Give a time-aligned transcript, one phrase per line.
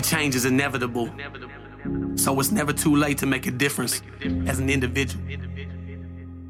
[0.00, 1.10] change is inevitable.
[2.16, 4.02] So it's never too late to make a difference
[4.46, 5.24] as an individual.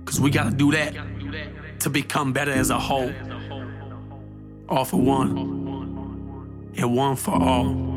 [0.04, 0.94] Cause we gotta do that
[1.80, 3.12] to become better as a whole.
[4.68, 7.90] All for one, and one for all.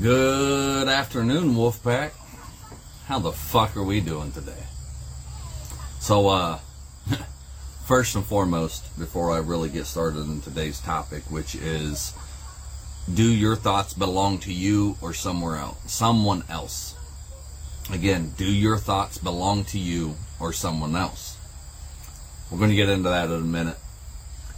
[0.00, 2.12] Good afternoon, Wolfpack.
[3.06, 4.62] How the fuck are we doing today?
[5.98, 6.58] So, uh,
[7.88, 12.12] first and foremost, before I really get started in today's topic, which is
[13.14, 15.78] do your thoughts belong to you or somewhere else?
[15.90, 16.94] Someone else.
[17.90, 21.38] Again, do your thoughts belong to you or someone else?
[22.50, 23.78] We're going to get into that in a minute.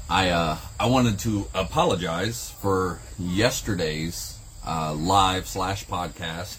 [0.08, 4.36] I uh, I wanted to apologize for yesterday's
[4.66, 6.58] uh, live slash podcast,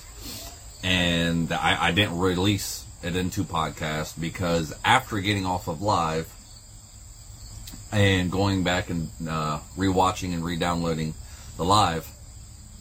[0.86, 6.34] and I, I didn't release it into podcast because after getting off of live
[7.92, 11.14] and going back and uh, rewatching and re-downloading
[11.58, 12.08] the live,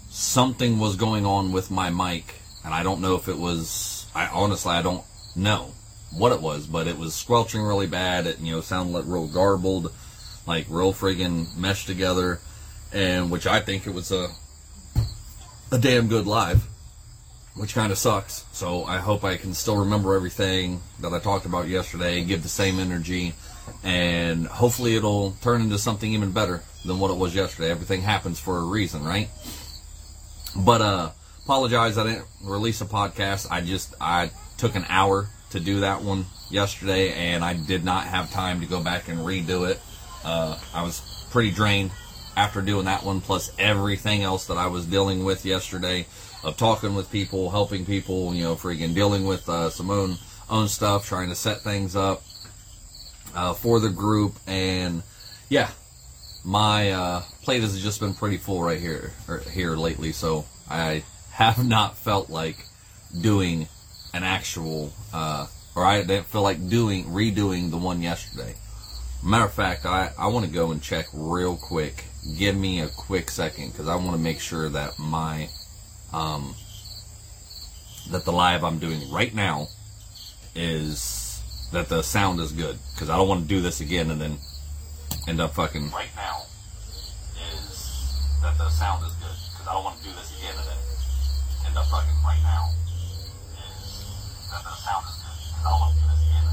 [0.08, 4.06] something was going on with my mic, and I don't know if it was.
[4.14, 5.04] I honestly I don't
[5.36, 5.72] know
[6.12, 8.26] what it was, but it was squelching really bad.
[8.26, 9.92] It you know sounded like real garbled,
[10.46, 12.40] like real friggin' meshed together,
[12.92, 14.28] and which I think it was a
[15.72, 16.66] a damn good live,
[17.54, 18.44] which kind of sucks.
[18.52, 22.42] So I hope I can still remember everything that I talked about yesterday, and give
[22.42, 23.34] the same energy,
[23.82, 27.70] and hopefully it'll turn into something even better than what it was yesterday.
[27.70, 29.28] Everything happens for a reason, right?
[30.56, 31.10] But uh
[31.44, 33.48] apologize I didn't release a podcast.
[33.50, 38.04] I just I took an hour to do that one yesterday and I did not
[38.04, 39.80] have time to go back and redo it.
[40.24, 41.90] Uh, I was pretty drained
[42.36, 46.06] after doing that one, plus everything else that I was dealing with yesterday
[46.44, 50.16] of talking with people, helping people, you know, freaking dealing with uh, some own
[50.48, 52.22] own stuff, trying to set things up
[53.34, 55.02] uh, for the group, and
[55.48, 55.70] yeah,
[56.44, 61.04] my uh, plate has just been pretty full right here or here lately, so I
[61.32, 62.66] have not felt like
[63.18, 63.68] doing
[64.12, 68.54] an actual, uh, or I didn't feel like doing redoing the one yesterday.
[69.22, 72.04] Matter of fact, I, I want to go and check real quick.
[72.38, 75.48] Give me a quick second because I want to make sure that my
[76.12, 76.54] um,
[78.10, 79.68] that the live I'm doing right now
[80.54, 81.29] is
[81.72, 84.38] that the sound is good because I don't want to do this again and then
[85.28, 85.90] end up fucking.
[85.90, 86.42] Right now
[87.36, 90.66] is that the sound is good because I don't want to do this again and
[90.66, 90.76] then
[91.68, 92.16] end up fucking.
[92.24, 92.70] Right now
[93.54, 96.44] is that the sound is good because I don't want to do this again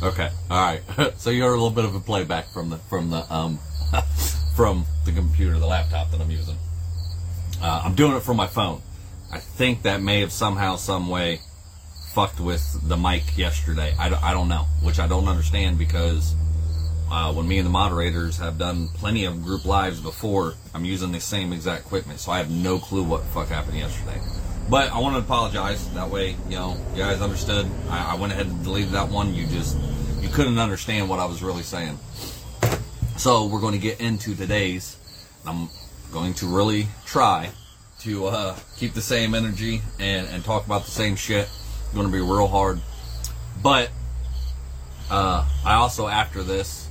[0.00, 0.08] then.
[0.08, 1.14] Okay, all right.
[1.18, 3.58] so you're a little bit of a playback from the from the um
[4.54, 6.56] from the computer, the laptop that I'm using.
[7.62, 8.82] Uh, I'm doing it from my phone.
[9.32, 11.40] I think that may have somehow, some way,
[12.18, 13.94] fucked with the mic yesterday.
[13.96, 16.34] I, I don't know, which I don't understand because
[17.12, 21.12] uh, when me and the moderators have done plenty of group lives before, I'm using
[21.12, 24.20] the same exact equipment, so I have no clue what the fuck happened yesterday.
[24.68, 25.88] But I want to apologize.
[25.94, 27.70] That way, you know, you guys understood.
[27.88, 29.32] I, I went ahead and deleted that one.
[29.32, 29.78] You just
[30.20, 32.00] you couldn't understand what I was really saying.
[33.16, 34.96] So we're going to get into today's.
[35.46, 35.68] I'm
[36.10, 37.50] going to really try
[38.00, 41.48] to uh, keep the same energy and, and talk about the same shit.
[41.94, 42.80] Going to be real hard.
[43.62, 43.90] But
[45.10, 46.88] uh, I also after this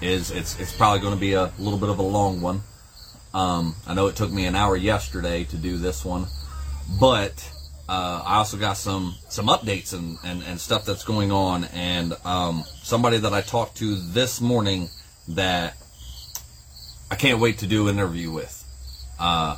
[0.00, 2.62] is it's it's probably going to be a little bit of a long one.
[3.32, 6.26] Um, I know it took me an hour yesterday to do this one,
[6.98, 7.48] but
[7.88, 12.14] uh, I also got some some updates and, and, and stuff that's going on, and
[12.24, 14.88] um, somebody that I talked to this morning
[15.28, 15.76] that
[17.10, 18.56] I can't wait to do an interview with.
[19.18, 19.56] Uh,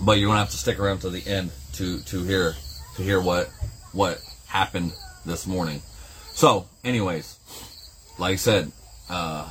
[0.00, 2.54] but you're gonna have to stick around to the end to to hear
[2.96, 3.50] to hear what
[3.92, 4.92] what happened
[5.24, 5.82] this morning.
[6.32, 7.38] So, anyways,
[8.18, 8.72] like I said,
[9.10, 9.48] uh,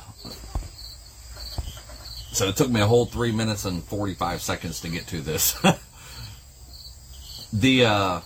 [2.32, 5.20] so it took me a whole three minutes and forty five seconds to get to
[5.20, 5.52] this.
[7.52, 8.20] the uh,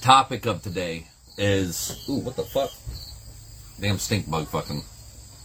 [0.00, 2.70] topic of today is ooh, what the fuck?
[3.80, 4.82] Damn stink bug fucking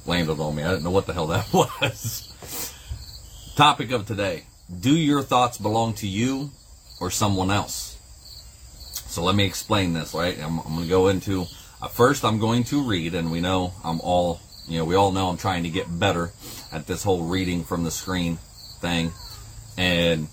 [0.05, 0.63] landed on me.
[0.63, 2.25] I didn't know what the hell that was.
[3.55, 6.51] topic of today do your thoughts belong to you
[6.99, 7.97] or someone else?
[9.09, 10.37] So let me explain this, right?
[10.39, 11.45] I'm, I'm going to go into,
[11.81, 15.11] uh, first I'm going to read, and we know I'm all, you know, we all
[15.11, 16.31] know I'm trying to get better
[16.71, 18.37] at this whole reading from the screen
[18.79, 19.11] thing.
[19.77, 20.27] And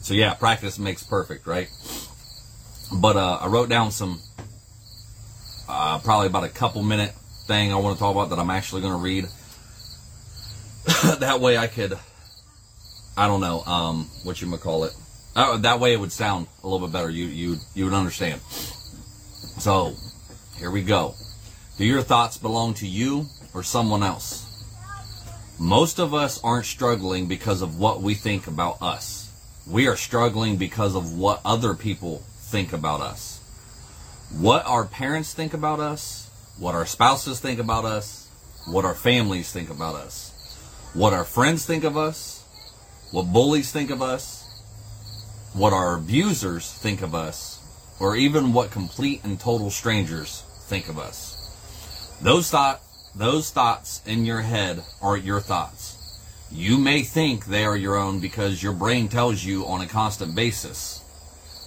[0.00, 1.68] so yeah, practice makes perfect, right?
[2.92, 4.20] But uh, I wrote down some,
[5.68, 7.12] uh, probably about a couple minute
[7.46, 9.26] thing I want to talk about that I'm actually going to read.
[11.20, 11.98] that way I could
[13.18, 14.94] I don't know, um, what you might call it.
[15.38, 17.08] Uh, that way it would sound a little bit better.
[17.08, 18.40] You you you would understand.
[18.40, 19.94] So
[20.56, 21.14] here we go.
[21.76, 24.44] Do your thoughts belong to you or someone else?
[25.60, 29.30] Most of us aren't struggling because of what we think about us.
[29.64, 33.38] We are struggling because of what other people think about us.
[34.36, 38.28] What our parents think about us, what our spouses think about us,
[38.66, 42.42] what our families think about us, what our friends think of us,
[43.12, 44.37] what bullies think of us,
[45.58, 47.58] what our abusers think of us,
[47.98, 52.18] or even what complete and total strangers think of us.
[52.22, 52.80] Those thought,
[53.16, 55.96] those thoughts in your head are your thoughts.
[56.52, 60.36] You may think they are your own because your brain tells you on a constant
[60.36, 61.02] basis.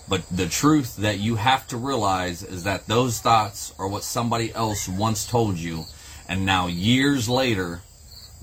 [0.07, 4.53] But the truth that you have to realize is that those thoughts are what somebody
[4.53, 5.83] else once told you,
[6.29, 7.81] and now years later,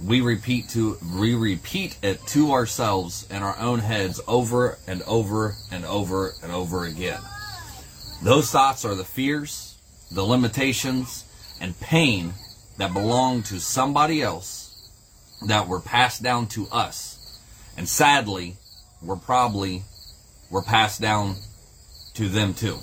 [0.04, 5.54] we repeat to we repeat it to ourselves in our own heads over and over
[5.72, 7.20] and over and over again.
[8.22, 9.76] Those thoughts are the fears,
[10.10, 11.24] the limitations,
[11.60, 12.34] and pain
[12.76, 14.64] that belong to somebody else
[15.46, 17.40] that were passed down to us.
[17.76, 18.56] And sadly,
[19.02, 19.82] were probably
[20.50, 21.36] were passed down
[22.14, 22.78] to them too.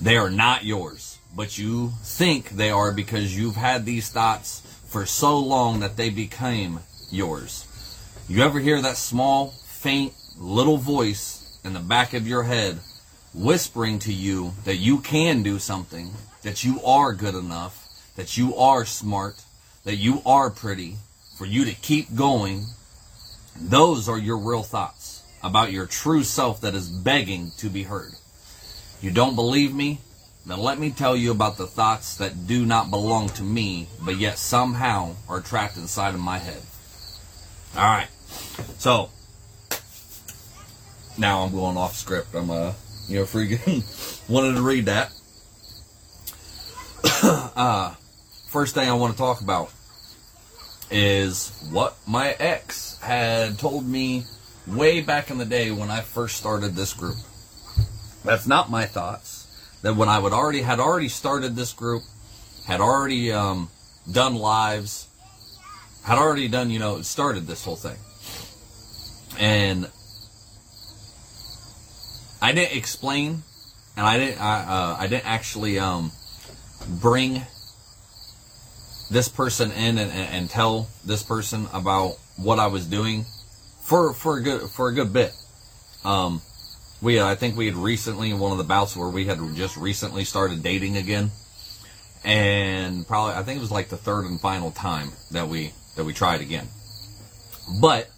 [0.00, 4.62] They are not yours, but you think they are because you've had these thoughts
[4.96, 7.66] for so long that they became yours.
[8.30, 12.78] You ever hear that small, faint, little voice in the back of your head
[13.34, 18.56] whispering to you that you can do something, that you are good enough, that you
[18.56, 19.44] are smart,
[19.84, 20.96] that you are pretty,
[21.36, 22.64] for you to keep going?
[23.54, 28.12] Those are your real thoughts about your true self that is begging to be heard.
[29.02, 30.00] You don't believe me?
[30.46, 34.16] Now let me tell you about the thoughts that do not belong to me, but
[34.16, 36.62] yet somehow are trapped inside of my head.
[37.74, 38.06] Alright.
[38.78, 39.10] So
[41.18, 42.32] now I'm going off script.
[42.32, 42.74] I'm uh
[43.08, 43.82] you know freaking
[44.28, 45.10] wanted to read that.
[47.56, 47.94] uh
[48.46, 49.72] first thing I want to talk about
[50.92, 54.22] is what my ex had told me
[54.64, 57.16] way back in the day when I first started this group.
[58.24, 59.35] That's not my thoughts
[59.86, 62.02] that when I would already had already started this group,
[62.66, 63.70] had already um,
[64.10, 65.06] done lives,
[66.02, 67.96] had already done you know started this whole thing,
[69.38, 69.88] and
[72.42, 73.44] I didn't explain,
[73.96, 76.10] and I didn't I, uh, I didn't actually um,
[77.00, 77.42] bring
[79.08, 83.24] this person in and, and, tell this person about what I was doing
[83.84, 85.32] for for a good for a good bit.
[86.04, 86.42] Um,
[87.02, 89.76] we uh, I think we had recently one of the bouts where we had just
[89.76, 91.30] recently started dating again,
[92.24, 96.04] and probably I think it was like the third and final time that we that
[96.04, 96.68] we tried again.
[97.80, 98.10] But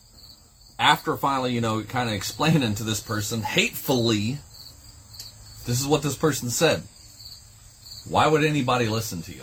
[0.79, 4.39] after finally, you know, kind of explaining to this person hatefully,
[5.67, 6.83] this is what this person said.
[8.09, 9.43] Why would anybody listen to you?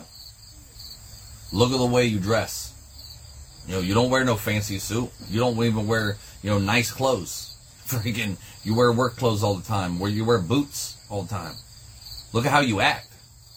[1.52, 2.74] Look at the way you dress.
[3.68, 5.10] You know, you don't wear no fancy suit.
[5.30, 7.58] You don't even wear, you know, nice clothes.
[7.86, 10.00] Freaking, you wear work clothes all the time.
[10.00, 11.54] Where you wear boots all the time.
[12.34, 13.08] Look at how you act.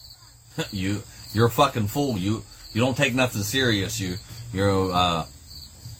[0.71, 1.01] you,
[1.33, 2.17] you're a fucking fool.
[2.17, 3.99] You, you don't take nothing serious.
[3.99, 4.15] You,
[4.53, 5.25] you're, uh,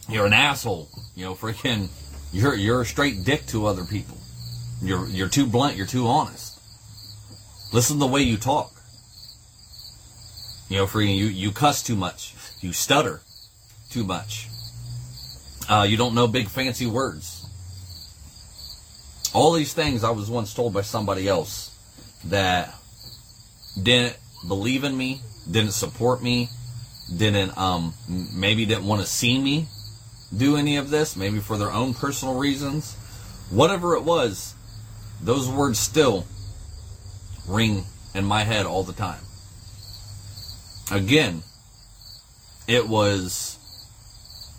[0.07, 0.87] you're an asshole.
[1.15, 1.89] You know, freaking,
[2.31, 4.17] you're, you're a straight dick to other people.
[4.81, 5.75] You're, you're too blunt.
[5.75, 6.61] You're too honest.
[7.73, 8.71] Listen to the way you talk.
[10.69, 12.35] You know, freaking, you, you cuss too much.
[12.61, 13.21] You stutter
[13.89, 14.47] too much.
[15.67, 17.38] Uh, you don't know big fancy words.
[19.33, 21.75] All these things I was once told by somebody else
[22.25, 22.73] that
[23.81, 24.17] didn't
[24.47, 26.49] believe in me, didn't support me,
[27.15, 27.93] didn't um
[28.33, 29.67] maybe didn't want to see me
[30.35, 32.95] do any of this, maybe for their own personal reasons.
[33.49, 34.53] Whatever it was,
[35.21, 36.25] those words still
[37.47, 37.83] ring
[38.13, 39.21] in my head all the time.
[40.91, 41.43] Again,
[42.67, 43.57] it was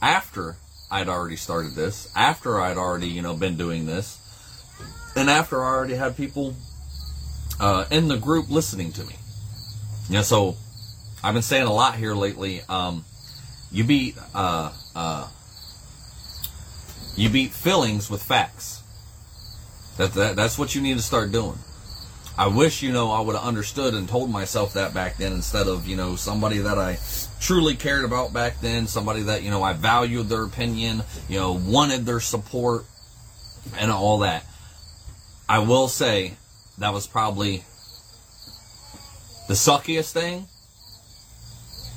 [0.03, 0.57] after
[0.91, 4.19] I'd already started this, after I'd already, you know, been doing this,
[5.21, 6.55] and after I already had people
[7.61, 9.15] uh, in the group listening to me.
[10.09, 10.57] Yeah, so
[11.23, 12.63] I've been saying a lot here lately.
[12.69, 13.05] Um,
[13.71, 15.29] you beat uh, uh,
[17.17, 18.83] you beat feelings with facts.
[19.99, 21.59] That, that that's what you need to start doing.
[22.39, 25.67] I wish you know I would have understood and told myself that back then instead
[25.67, 26.99] of you know somebody that I
[27.41, 31.53] truly cared about back then, somebody that you know I valued their opinion, you know
[31.53, 32.87] wanted their support,
[33.79, 34.47] and all that.
[35.51, 36.35] I will say
[36.79, 37.65] that was probably
[39.49, 40.47] the suckiest thing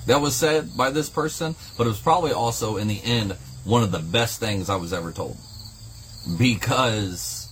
[0.07, 3.33] that was said by this person, but it was probably also in the end
[3.63, 5.37] one of the best things I was ever told.
[6.39, 7.47] Because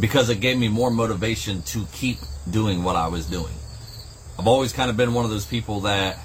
[0.00, 2.18] because it gave me more motivation to keep
[2.50, 3.54] doing what I was doing.
[4.40, 6.18] I've always kind of been one of those people that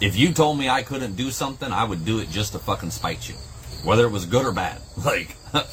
[0.00, 2.90] If you told me I couldn't do something, I would do it just to fucking
[2.90, 3.36] spite you,
[3.84, 4.80] whether it was good or bad.
[5.04, 5.36] Like,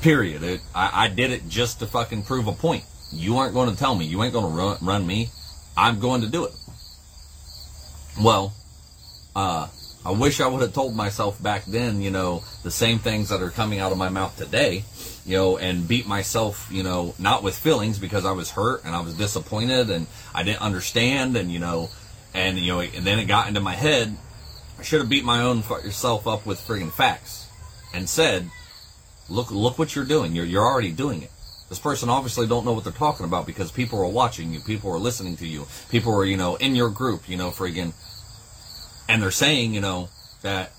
[0.00, 0.42] period.
[0.42, 2.84] It, I, I did it just to fucking prove a point.
[3.12, 4.04] You aren't going to tell me.
[4.04, 5.28] You ain't going to run, run me.
[5.76, 6.52] I'm going to do it.
[8.20, 8.54] Well,
[9.34, 9.68] uh,
[10.06, 13.42] I wish I would have told myself back then, you know, the same things that
[13.42, 14.84] are coming out of my mouth today,
[15.24, 18.94] you know, and beat myself, you know, not with feelings because I was hurt and
[18.94, 21.90] I was disappointed and I didn't understand and, you know,
[22.32, 24.16] and, you know, and then it got into my head.
[24.78, 27.48] I should have beat my own yourself up with friggin' facts
[27.94, 28.50] and said,
[29.28, 30.34] look, look what you're doing.
[30.34, 31.30] You're, you're already doing it.
[31.68, 34.92] This person obviously don't know what they're talking about because people are watching you, people
[34.92, 37.92] are listening to you, people are, you know, in your group, you know, friggin',
[39.08, 40.08] and they're saying, you know,
[40.42, 40.70] that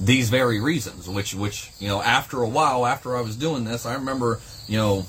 [0.00, 3.84] these very reasons, which, which, you know, after a while, after I was doing this,
[3.84, 5.06] I remember, you know,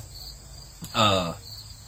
[0.93, 1.33] uh,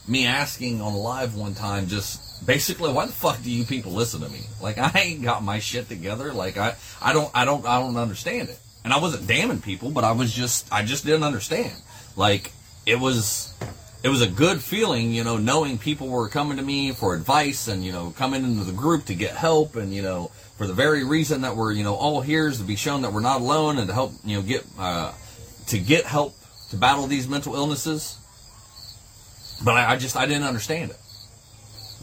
[0.08, 4.20] me asking on live one time, just basically, why the fuck do you people listen
[4.20, 4.40] to me?
[4.60, 6.32] Like, I ain't got my shit together.
[6.32, 8.58] Like, I, I don't, I don't, I don't understand it.
[8.84, 11.72] And I wasn't damning people, but I was just, I just didn't understand.
[12.14, 12.52] Like,
[12.86, 13.52] it was,
[14.04, 17.66] it was a good feeling, you know, knowing people were coming to me for advice
[17.66, 20.72] and, you know, coming into the group to get help and, you know, for the
[20.72, 23.40] very reason that we're, you know, all here is to be shown that we're not
[23.40, 25.12] alone and to help, you know, get, uh,
[25.66, 26.34] to get help
[26.70, 28.16] to battle these mental illnesses.
[29.64, 30.96] But I, I just, I didn't understand it.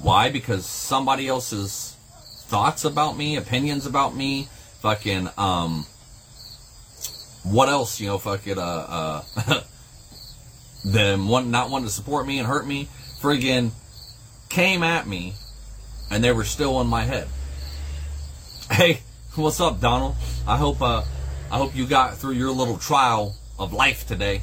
[0.01, 0.29] Why?
[0.29, 1.95] Because somebody else's
[2.47, 4.47] thoughts about me, opinions about me,
[4.81, 5.85] fucking, um,
[7.43, 9.61] what else, you know, fucking, uh, uh,
[10.85, 12.87] them one not wanting to support me and hurt me,
[13.21, 13.71] friggin'
[14.49, 15.33] came at me,
[16.11, 17.27] and they were still in my head.
[18.71, 19.01] Hey,
[19.35, 20.15] what's up, Donald?
[20.47, 21.03] I hope uh,
[21.51, 24.41] I hope you got through your little trial of life today.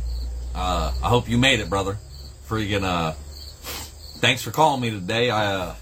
[0.54, 1.98] Uh, I hope you made it, brother.
[2.46, 3.14] Friggin' uh,
[4.20, 5.30] thanks for calling me today.
[5.30, 5.74] I uh,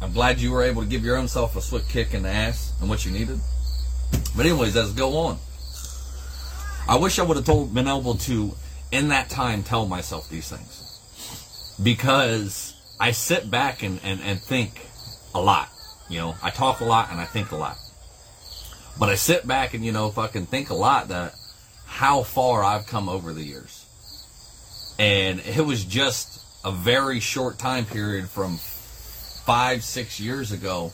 [0.00, 2.30] I'm glad you were able to give your own self a swift kick in the
[2.30, 3.38] ass and what you needed.
[4.34, 5.38] But anyways, let's go on.
[6.88, 8.54] I wish I would have told been able to
[8.90, 14.86] in that time tell myself these things because I sit back and, and, and think
[15.34, 15.68] a lot.
[16.08, 17.76] You know, I talk a lot and I think a lot.
[18.98, 21.34] But I sit back and, you know, fucking think a lot that
[21.86, 23.86] how far I've come over the years.
[24.98, 30.92] And it was just a very short time period from five, six years ago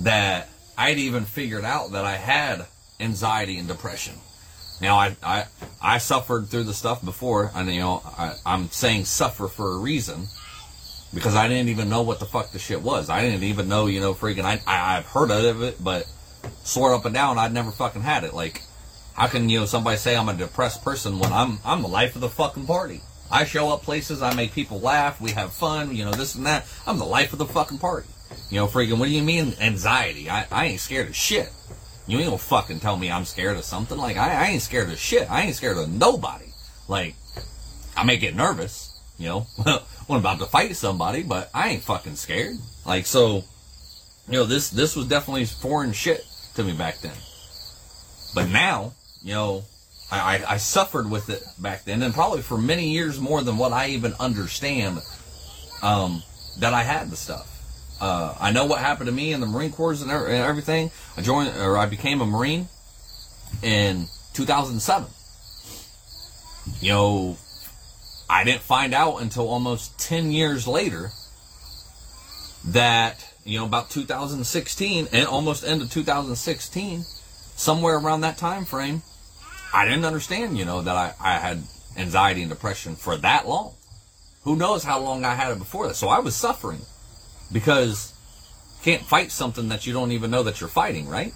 [0.00, 2.66] that I'd even figured out that I had
[3.00, 4.14] anxiety and depression.
[4.80, 5.44] Now I, I
[5.80, 9.78] I suffered through the stuff before, and you know I, I'm saying suffer for a
[9.78, 10.26] reason
[11.14, 13.08] because I didn't even know what the fuck the shit was.
[13.08, 16.06] I didn't even know, you know, freaking I, I I've heard of it, but
[16.64, 18.34] swore up and down I'd never fucking had it.
[18.34, 18.62] Like,
[19.14, 22.16] how can you know somebody say I'm a depressed person when I'm I'm the life
[22.16, 23.00] of the fucking party?
[23.30, 26.46] I show up places, I make people laugh, we have fun, you know, this and
[26.46, 26.66] that.
[26.86, 28.08] I'm the life of the fucking party.
[28.50, 30.30] You know, freaking, what do you mean anxiety?
[30.30, 31.50] I, I ain't scared of shit.
[32.06, 33.96] You ain't gonna fucking tell me I'm scared of something.
[33.96, 35.30] Like, I, I ain't scared of shit.
[35.30, 36.46] I ain't scared of nobody.
[36.86, 37.14] Like,
[37.96, 39.78] I may get nervous, you know, when
[40.10, 42.56] I'm about to fight somebody, but I ain't fucking scared.
[42.84, 43.44] Like, so,
[44.28, 46.26] you know, this, this was definitely foreign shit
[46.56, 47.16] to me back then.
[48.34, 49.64] But now, you know,
[50.20, 53.72] I, I, suffered with it back then, and probably for many years more than what
[53.72, 55.00] I even understand,
[55.82, 56.22] um,
[56.58, 57.50] that I had the stuff.
[58.00, 60.90] Uh, I know what happened to me in the Marine Corps and everything.
[61.16, 62.68] I joined, or I became a Marine
[63.62, 65.08] in 2007.
[66.80, 67.36] You know,
[68.28, 71.10] I didn't find out until almost 10 years later
[72.66, 77.04] that, you know, about 2016 and almost end of 2016,
[77.56, 79.02] somewhere around that time frame,
[79.74, 81.60] I didn't understand, you know, that I, I had
[81.96, 83.74] anxiety and depression for that long.
[84.44, 85.96] Who knows how long I had it before that?
[85.96, 86.80] So I was suffering
[87.52, 88.12] because
[88.78, 91.32] you can't fight something that you don't even know that you're fighting, right?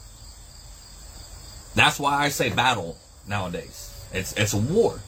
[1.74, 4.08] That's why I say battle nowadays.
[4.12, 5.00] It's it's a war.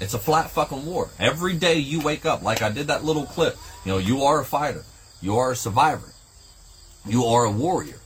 [0.00, 1.10] It's a flat fucking war.
[1.18, 4.40] Every day you wake up, like I did that little clip, you know, you are
[4.40, 4.84] a fighter.
[5.20, 6.12] You are a survivor.
[7.06, 7.98] You are a warrior.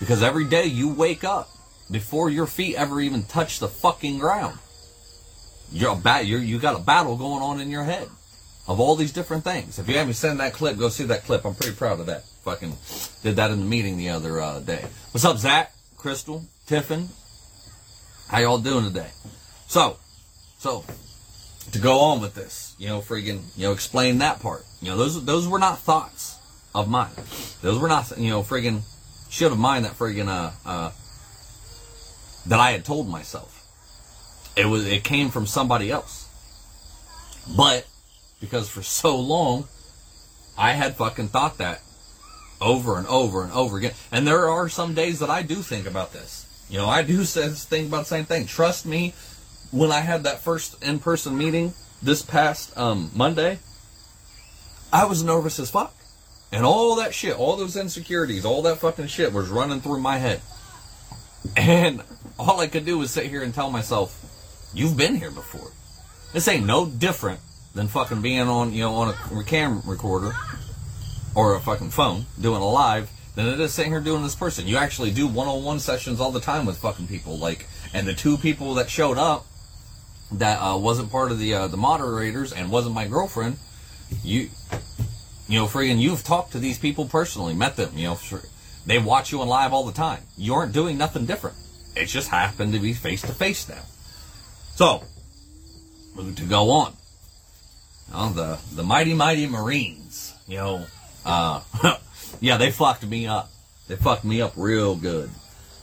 [0.00, 1.48] Because every day you wake up
[1.92, 4.58] before your feet ever even touch the fucking ground.
[5.70, 8.08] You're a bat you're you got a battle going on in your head
[8.68, 9.78] of all these different things.
[9.78, 11.44] If you haven't seen that clip, go see that clip.
[11.44, 12.24] I'm pretty proud of that.
[12.44, 12.76] Fucking
[13.22, 14.84] did that in the meeting the other uh, day.
[15.12, 17.08] What's up, Zach, Crystal, Tiffin?
[18.28, 19.10] How y'all doing today?
[19.66, 19.96] So,
[20.58, 20.84] so
[21.72, 24.64] to go on with this, you know, freaking, you know, explain that part.
[24.80, 26.38] You know, those those were not thoughts
[26.74, 27.12] of mine.
[27.60, 28.82] Those were not, you know, friggin'
[29.30, 30.90] shit of mine that friggin' uh, uh
[32.46, 33.58] that I had told myself.
[34.56, 36.28] It was it came from somebody else.
[37.56, 37.86] But
[38.40, 39.66] because for so long
[40.56, 41.80] I had fucking thought that
[42.60, 43.92] over and over and over again.
[44.10, 46.46] And there are some days that I do think about this.
[46.68, 48.46] You know, I do think about the same thing.
[48.46, 49.14] Trust me,
[49.70, 51.72] when I had that first in person meeting
[52.02, 53.58] this past um, Monday,
[54.92, 55.94] I was nervous as fuck.
[56.52, 60.18] And all that shit, all those insecurities, all that fucking shit was running through my
[60.18, 60.40] head.
[61.56, 62.04] And
[62.38, 65.70] all I could do was sit here and tell myself, you've been here before.
[66.32, 67.40] This ain't no different
[67.74, 70.32] than fucking being on, you know, on a cam recorder
[71.34, 74.66] or a fucking phone doing a live than it is sitting here doing this person.
[74.66, 77.38] You actually do one-on-one sessions all the time with fucking people.
[77.38, 79.46] Like, and the two people that showed up
[80.32, 83.58] that uh, wasn't part of the uh, the moderators and wasn't my girlfriend,
[84.22, 84.48] you
[85.48, 88.18] you know, friggin', you've talked to these people personally, met them, you know,
[88.86, 90.22] they watch you on live all the time.
[90.36, 91.56] You aren't doing nothing different.
[91.94, 93.82] It just happened to be face to face now.
[94.74, 95.04] So,
[96.16, 96.94] to go on.
[98.34, 100.86] The the mighty mighty Marines, you know,
[101.24, 101.62] uh,
[102.40, 103.50] yeah, they fucked me up.
[103.88, 105.30] They fucked me up real good.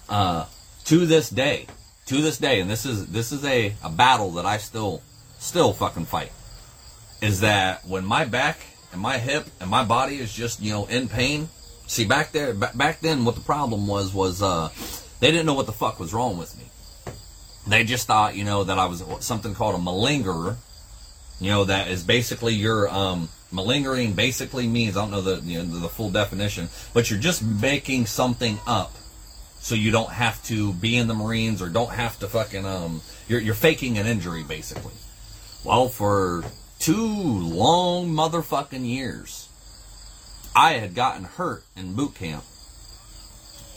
[0.07, 0.45] Uh,
[0.85, 1.67] to this day,
[2.05, 5.01] to this day, and this is this is a, a battle that I still
[5.39, 6.31] still fucking fight.
[7.21, 8.59] Is that when my back
[8.91, 11.49] and my hip and my body is just you know in pain.
[11.87, 14.69] See back there, back then, what the problem was was uh,
[15.19, 16.65] they didn't know what the fuck was wrong with me.
[17.67, 20.57] They just thought you know that I was something called a malingerer.
[21.39, 24.13] You know that is basically your um, malingering.
[24.13, 28.05] Basically means I don't know the you know, the full definition, but you're just making
[28.05, 28.93] something up
[29.59, 33.01] so you don't have to be in the Marines or don't have to fucking um
[33.27, 34.93] you're you're faking an injury basically.
[35.63, 36.43] Well, for
[36.79, 39.49] two long motherfucking years,
[40.55, 42.43] I had gotten hurt in boot camp.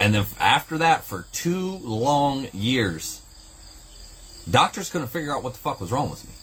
[0.03, 3.23] And then after that, for two long years,
[4.51, 6.35] doctors couldn't figure out what the fuck was wrong with me.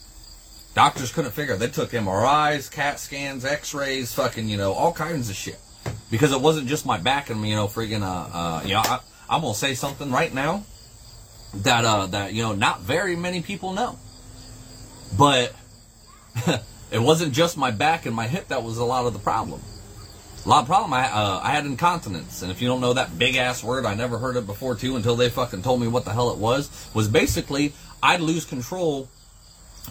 [0.76, 5.30] Doctors couldn't figure out They took MRIs, CAT scans, X-rays, fucking, you know, all kinds
[5.30, 5.60] of shit.
[6.10, 9.02] Because it wasn't just my back and, you know, friggin', uh, uh, you know, I,
[9.30, 10.64] I'm gonna say something right now
[11.54, 14.00] that uh that you know not very many people know.
[15.18, 15.54] But
[16.92, 19.62] it wasn't just my back and my hip that was a lot of the problem.
[20.46, 20.94] A lot of problem.
[20.94, 23.94] I uh, I had incontinence, and if you don't know that big ass word, I
[23.94, 26.70] never heard it before too until they fucking told me what the hell it was.
[26.94, 29.10] Was basically I'd lose control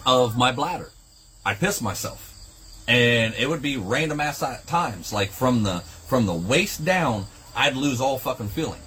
[0.06, 0.90] of my bladder.
[1.44, 2.34] I'd piss myself,
[2.88, 7.76] and it would be random ass times, like from the from the waist down, I'd
[7.76, 8.80] lose all fucking feeling.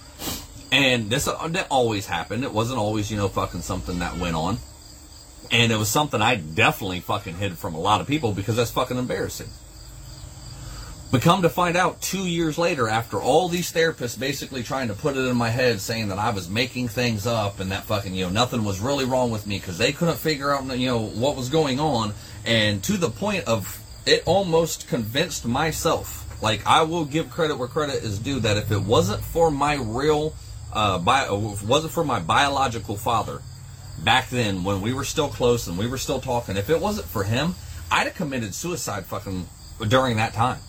[0.72, 2.44] And this uh, that always happened.
[2.44, 4.58] It wasn't always, you know, fucking something that went on.
[5.52, 8.72] And it was something I definitely fucking hid from a lot of people because that's
[8.72, 9.50] fucking embarrassing.
[11.12, 14.94] But come to find out, two years later, after all these therapists basically trying to
[14.94, 18.16] put it in my head, saying that I was making things up and that fucking,
[18.16, 21.02] you know, nothing was really wrong with me because they couldn't figure out, you know,
[21.02, 22.14] what was going on.
[22.46, 27.68] And to the point of it almost convinced myself, like, I will give credit where
[27.68, 30.34] credit is due, that if it wasn't for my real
[30.72, 33.42] uh, bio, if it wasn't for my biological father
[34.02, 37.08] back then when we were still close and we were still talking, if it wasn't
[37.08, 37.54] for him,
[37.92, 39.50] I'd have committed suicide fucking
[39.90, 40.60] during that time.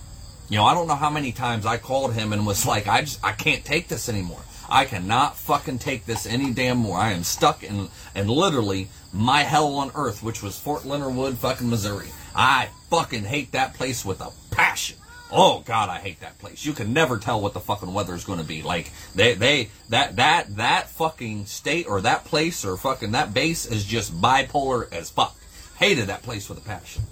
[0.53, 3.01] You know, I don't know how many times I called him and was like, I
[3.01, 4.43] just, I can't take this anymore.
[4.69, 6.99] I cannot fucking take this any damn more.
[6.99, 11.39] I am stuck in, in literally my hell on earth, which was Fort Leonard Wood,
[11.39, 12.09] fucking Missouri.
[12.37, 14.99] I fucking hate that place with a passion.
[15.31, 16.67] Oh God, I hate that place.
[16.67, 18.61] You can never tell what the fucking weather is going to be.
[18.61, 23.65] Like they, they, that, that, that fucking state or that place or fucking that base
[23.65, 25.35] is just bipolar as fuck.
[25.79, 27.05] Hated that place with a passion.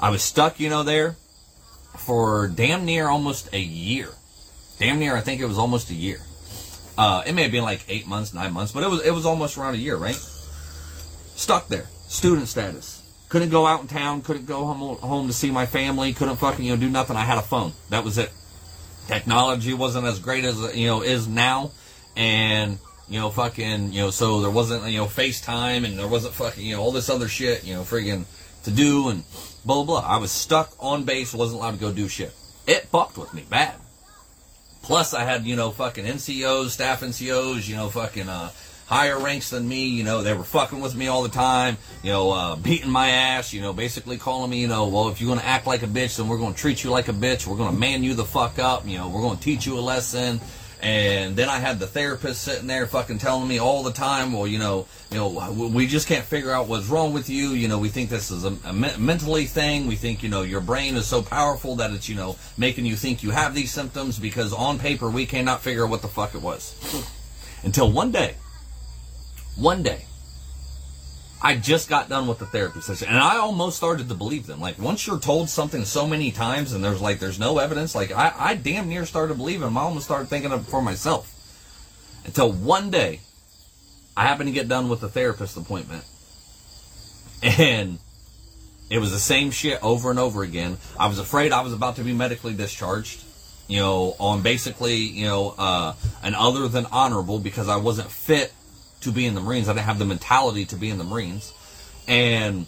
[0.00, 1.16] I was stuck, you know, there
[1.96, 4.08] for damn near almost a year.
[4.78, 6.20] Damn near, I think it was almost a year.
[6.96, 9.26] Uh, it may have been like eight months, nine months, but it was it was
[9.26, 10.14] almost around a year, right?
[10.14, 13.02] Stuck there, student status.
[13.28, 14.22] Couldn't go out in town.
[14.22, 16.12] Couldn't go home, home to see my family.
[16.12, 17.16] Couldn't fucking you know do nothing.
[17.16, 17.72] I had a phone.
[17.90, 18.30] That was it.
[19.08, 21.72] Technology wasn't as great as you know is now,
[22.16, 22.78] and
[23.08, 26.64] you know fucking you know so there wasn't you know FaceTime and there wasn't fucking
[26.64, 28.24] you know all this other shit you know friggin'
[28.64, 29.24] to do and
[29.64, 30.08] blah blah blah.
[30.08, 31.32] I was stuck on base.
[31.32, 32.32] Wasn't allowed to go do shit.
[32.66, 33.74] It fucked with me bad.
[34.82, 38.50] Plus I had you know fucking NCOs, staff NCOs, you know fucking uh
[38.86, 39.88] higher ranks than me.
[39.88, 41.76] You know, they were fucking with me all the time.
[42.02, 43.52] You know, uh, beating my ass.
[43.52, 44.60] You know, basically calling me.
[44.60, 46.90] You know, well, if you're gonna act like a bitch, then we're gonna treat you
[46.90, 47.46] like a bitch.
[47.46, 48.86] We're gonna man you the fuck up.
[48.86, 50.40] You know, we're gonna teach you a lesson.
[50.84, 54.46] And then I had the therapist sitting there fucking telling me all the time, well,
[54.46, 57.48] you know, you know, we just can't figure out what's wrong with you.
[57.48, 59.86] You know, we think this is a, a mentally thing.
[59.86, 62.96] We think, you know, your brain is so powerful that it's, you know, making you
[62.96, 66.34] think you have these symptoms because on paper we cannot figure out what the fuck
[66.34, 66.76] it was.
[66.82, 67.66] Hmm.
[67.66, 68.34] Until one day,
[69.56, 70.04] one day,
[71.44, 74.60] I just got done with the therapy session, and I almost started to believe them.
[74.60, 78.10] Like once you're told something so many times, and there's like there's no evidence, like
[78.12, 79.76] I, I damn near started believing them.
[79.76, 81.30] I almost started thinking of it for myself.
[82.24, 83.20] Until one day,
[84.16, 86.04] I happened to get done with the therapist appointment,
[87.42, 87.98] and
[88.88, 90.78] it was the same shit over and over again.
[90.98, 93.22] I was afraid I was about to be medically discharged,
[93.68, 98.50] you know, on basically, you know, uh, an other than honorable because I wasn't fit
[99.04, 99.68] to be in the Marines.
[99.68, 101.52] I didn't have the mentality to be in the Marines.
[102.06, 102.66] And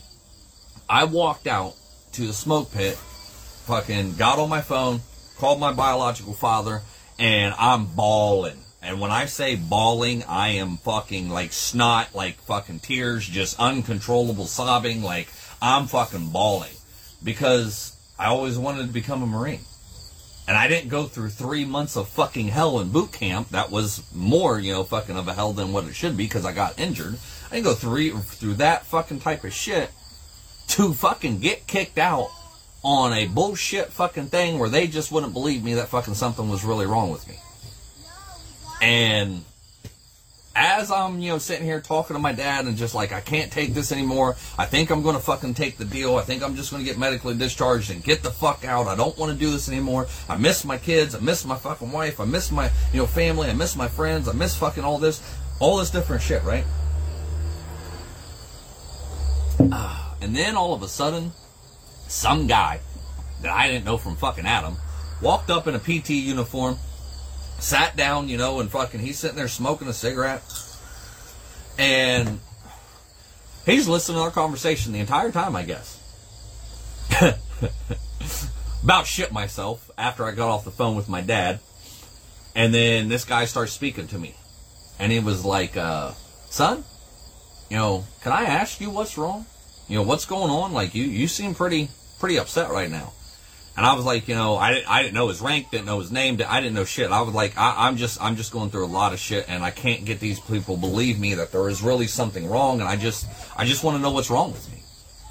[0.89, 1.75] I walked out
[2.13, 5.01] to the smoke pit, fucking got on my phone,
[5.39, 6.83] called my biological father,
[7.19, 8.59] and I'm bawling.
[8.83, 14.47] And when I say bawling, I am fucking like snot, like fucking tears, just uncontrollable
[14.47, 15.29] sobbing, like
[15.61, 16.73] I'm fucking bawling.
[17.23, 19.61] Because I always wanted to become a Marine.
[20.49, 23.51] And I didn't go through three months of fucking hell in boot camp.
[23.51, 26.45] That was more, you know, fucking of a hell than what it should be because
[26.45, 27.19] I got injured.
[27.51, 29.91] I didn't go through through that fucking type of shit
[30.69, 32.31] to fucking get kicked out
[32.83, 36.65] on a bullshit fucking thing where they just wouldn't believe me that fucking something was
[36.65, 37.35] really wrong with me.
[38.81, 39.45] And
[40.57, 43.53] as I'm, you know, sitting here talking to my dad and just like, I can't
[43.53, 44.37] take this anymore.
[44.59, 46.17] I think I'm going to fucking take the deal.
[46.17, 48.87] I think I'm just going to get medically discharged and get the fuck out.
[48.87, 50.07] I don't want to do this anymore.
[50.31, 51.15] I miss my kids.
[51.15, 52.21] I miss my fucking wife.
[52.21, 53.51] I miss my, you know, family.
[53.51, 54.29] I miss my friends.
[54.29, 55.23] I miss fucking all this,
[55.61, 56.65] all this different shit, right?
[59.61, 61.33] Uh, and then all of a sudden,
[62.09, 62.81] some guy
[63.43, 64.79] that I didn't know from fucking Adam
[65.21, 66.79] walked up in a PT uniform
[67.59, 70.43] sat down, you know, and fucking he's sitting there smoking a cigarette.
[71.79, 72.41] And
[73.65, 76.03] he's listening to our conversation the entire time, I guess.
[78.83, 81.61] About shit myself after I got off the phone with my dad.
[82.55, 84.35] And then this guy starts speaking to me.
[84.99, 86.13] And he was like, uh,
[86.49, 86.85] son,
[87.69, 89.45] you know, can I ask you what's wrong?
[89.89, 90.73] You know, what's going on?
[90.73, 91.89] Like, you, you seem pretty,
[92.19, 93.13] pretty upset right now.
[93.77, 96.01] And I was like, you know, I, didn't, I didn't know his rank, didn't know
[96.01, 97.11] his name, I didn't know shit.
[97.11, 99.63] I was like, I, I'm just I'm just going through a lot of shit, and
[99.63, 102.97] I can't get these people believe me that there is really something wrong, and I
[102.97, 104.83] just I just want to know what's wrong with me.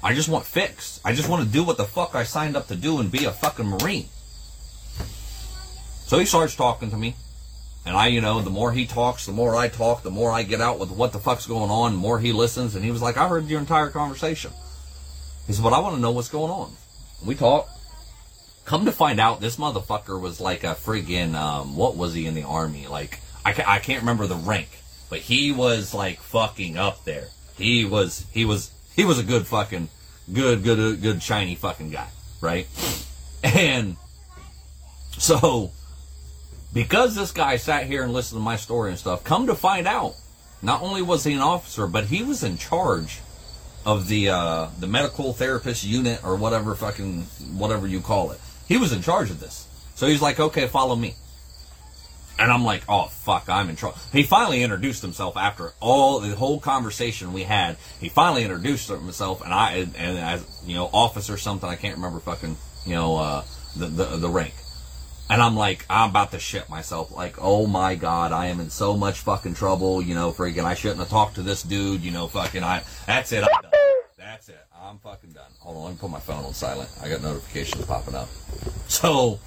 [0.02, 1.00] I just want fixed.
[1.04, 3.24] I just want to do what the fuck I signed up to do and be
[3.24, 4.06] a fucking marine.
[6.06, 7.16] So he starts talking to me,
[7.84, 10.44] and I, you know, the more he talks, the more I talk, the more I
[10.44, 13.02] get out with what the fuck's going on, the more he listens, and he was
[13.02, 14.52] like, I heard your entire conversation.
[15.48, 16.72] He said, but I want to know what's going on.
[17.24, 17.70] We talked.
[18.66, 22.34] Come to find out, this motherfucker was like a friggin' um, what was he in
[22.34, 22.88] the army?
[22.88, 24.68] Like I, ca- I can't remember the rank,
[25.08, 27.28] but he was like fucking up there.
[27.56, 29.88] He was he was he was a good fucking
[30.32, 32.08] good good good shiny fucking guy,
[32.40, 32.66] right?
[33.44, 33.96] And
[35.16, 35.70] so
[36.74, 39.86] because this guy sat here and listened to my story and stuff, come to find
[39.86, 40.16] out,
[40.60, 43.20] not only was he an officer, but he was in charge
[43.84, 47.22] of the uh, the medical therapist unit or whatever fucking
[47.54, 48.40] whatever you call it.
[48.66, 49.66] He was in charge of this.
[49.94, 51.14] So he's like, okay, follow me.
[52.38, 53.96] And I'm like, oh fuck, I'm in trouble.
[54.12, 57.78] He finally introduced himself after all the whole conversation we had.
[57.98, 62.20] He finally introduced himself, and I and as you know, officer something I can't remember
[62.20, 64.52] fucking you know uh, the, the the rank.
[65.28, 67.10] And I'm like, I'm about to shit myself.
[67.10, 70.00] Like, oh my god, I am in so much fucking trouble.
[70.02, 72.02] You know, freaking, I shouldn't have talked to this dude.
[72.02, 72.82] You know, fucking, I.
[73.06, 73.42] That's it.
[73.42, 73.72] I'm done.
[74.18, 74.60] That's it.
[74.86, 75.50] I'm fucking done.
[75.58, 76.88] Hold on, let me put my phone on silent.
[77.02, 78.28] I got notifications popping up.
[78.86, 79.40] So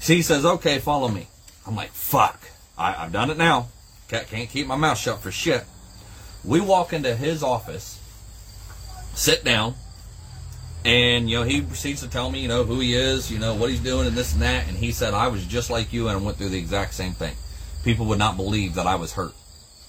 [0.00, 1.28] she says, okay, follow me.
[1.64, 2.40] I'm like, fuck.
[2.76, 3.68] I, have done it now.
[4.08, 5.62] Can't, can't keep my mouth shut for shit.
[6.44, 8.00] We walk into his office,
[9.14, 9.74] sit down,
[10.84, 13.54] and you know he proceeds to tell me, you know, who he is, you know,
[13.54, 14.66] what he's doing, and this and that.
[14.66, 17.12] And he said, I was just like you, and I went through the exact same
[17.12, 17.36] thing.
[17.84, 19.34] People would not believe that I was hurt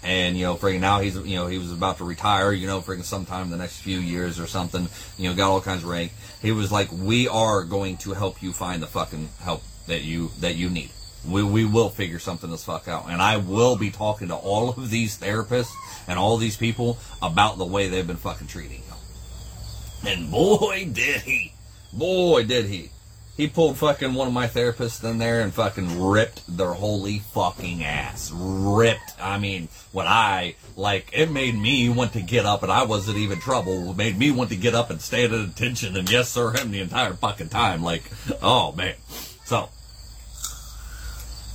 [0.05, 2.79] and you know, freaking now he's you know he was about to retire, you know,
[2.79, 4.87] freaking sometime in the next few years or something,
[5.17, 6.13] you know, got all kinds of rank.
[6.41, 10.29] He was like, "We are going to help you find the fucking help that you
[10.39, 10.91] that you need.
[11.27, 14.69] We we will figure something this fuck out, and I will be talking to all
[14.69, 15.73] of these therapists
[16.07, 21.21] and all these people about the way they've been fucking treating you." And boy, did
[21.21, 21.53] he,
[21.91, 22.91] boy, did he.
[23.37, 27.83] He pulled fucking one of my therapists in there and fucking ripped their holy fucking
[27.83, 28.31] ass.
[28.33, 29.13] Ripped.
[29.19, 33.17] I mean, when I, like, it made me want to get up and I wasn't
[33.17, 33.91] even trouble.
[33.91, 36.71] It made me want to get up and stand at attention and yes sir him
[36.71, 37.83] the entire fucking time.
[37.83, 38.03] Like,
[38.41, 38.95] oh man.
[39.43, 39.67] So,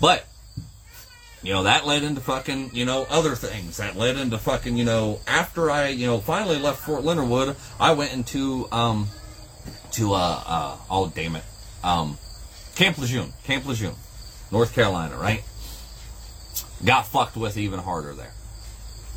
[0.02, 0.26] but,
[1.42, 3.78] you know, that led into fucking, you know, other things.
[3.78, 7.56] That led into fucking, you know, after I, you know, finally left Fort Leonard Wood,
[7.80, 9.08] I went into, um,
[9.92, 11.44] to, uh, uh, oh damn it
[11.82, 12.18] um,
[12.74, 13.94] Camp Lejeune, Camp Lejeune,
[14.50, 15.42] North Carolina, right?
[16.84, 18.32] Got fucked with even harder there.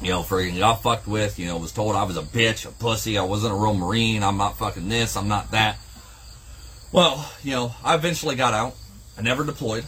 [0.02, 2.71] you know, freaking got fucked with, you know, was told I was a bitch, a
[2.71, 5.78] pussy, I wasn't a real Marine, I'm not fucking this, I'm not that.
[6.91, 8.76] Well, you know, I eventually got out.
[9.17, 9.86] I never deployed,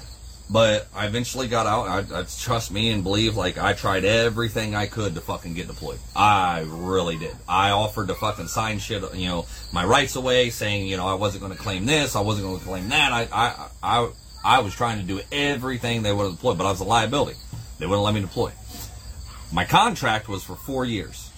[0.49, 1.87] but I eventually got out.
[1.87, 5.67] I, I trust me and believe, like, I tried everything I could to fucking get
[5.67, 5.99] deployed.
[6.15, 7.35] I really did.
[7.49, 11.15] I offered to fucking sign shit, you know, my rights away, saying, you know, I
[11.15, 13.11] wasn't going to claim this, I wasn't going to claim that.
[13.11, 14.09] I, I, I,
[14.43, 17.37] I was trying to do everything they would have deployed, but I was a liability.
[17.79, 18.51] They wouldn't let me deploy.
[19.51, 21.31] My contract was for four years.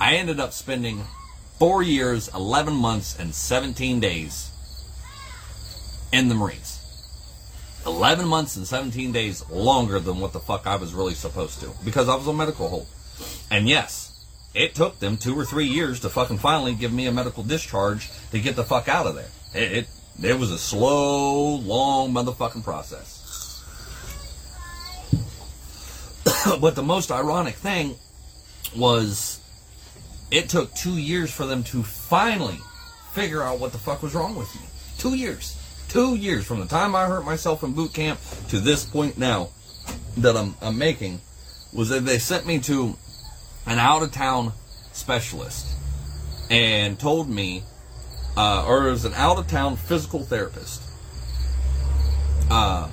[0.00, 1.02] I ended up spending
[1.58, 4.50] four years, 11 months, and 17 days
[6.12, 6.73] in the Marines.
[7.86, 11.70] 11 months and 17 days longer than what the fuck I was really supposed to
[11.84, 12.86] because I was on medical hold.
[13.50, 17.12] And yes, it took them two or three years to fucking finally give me a
[17.12, 19.28] medical discharge to get the fuck out of there.
[19.54, 19.86] It, it,
[20.22, 23.20] it was a slow, long motherfucking process.
[26.60, 27.96] but the most ironic thing
[28.76, 29.40] was
[30.30, 32.58] it took two years for them to finally
[33.12, 34.62] figure out what the fuck was wrong with me.
[34.98, 35.56] Two years.
[35.94, 39.50] Two years from the time I hurt myself in boot camp to this point now
[40.16, 41.20] that I'm, I'm making
[41.72, 42.96] was that they sent me to
[43.64, 44.54] an out of town
[44.92, 45.68] specialist
[46.50, 47.62] and told me,
[48.36, 50.82] uh, or it was an out of town physical therapist.
[52.50, 52.90] Uh,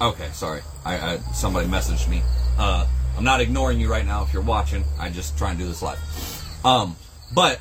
[0.00, 0.62] Okay, sorry.
[0.84, 2.20] I, I somebody messaged me.
[2.58, 2.84] Uh,
[3.16, 4.82] I'm not ignoring you right now if you're watching.
[4.98, 6.00] I just try and do this live.
[6.64, 6.96] Um,
[7.32, 7.60] but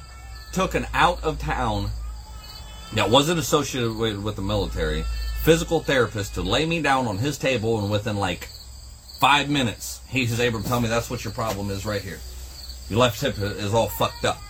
[0.51, 1.91] took an out of town
[2.95, 5.03] that wasn't associated with, with the military
[5.43, 8.49] physical therapist to lay me down on his table, and within like
[9.19, 12.19] five minutes, he was able to tell me that's what your problem is right here.
[12.89, 14.41] Your left hip is all fucked up,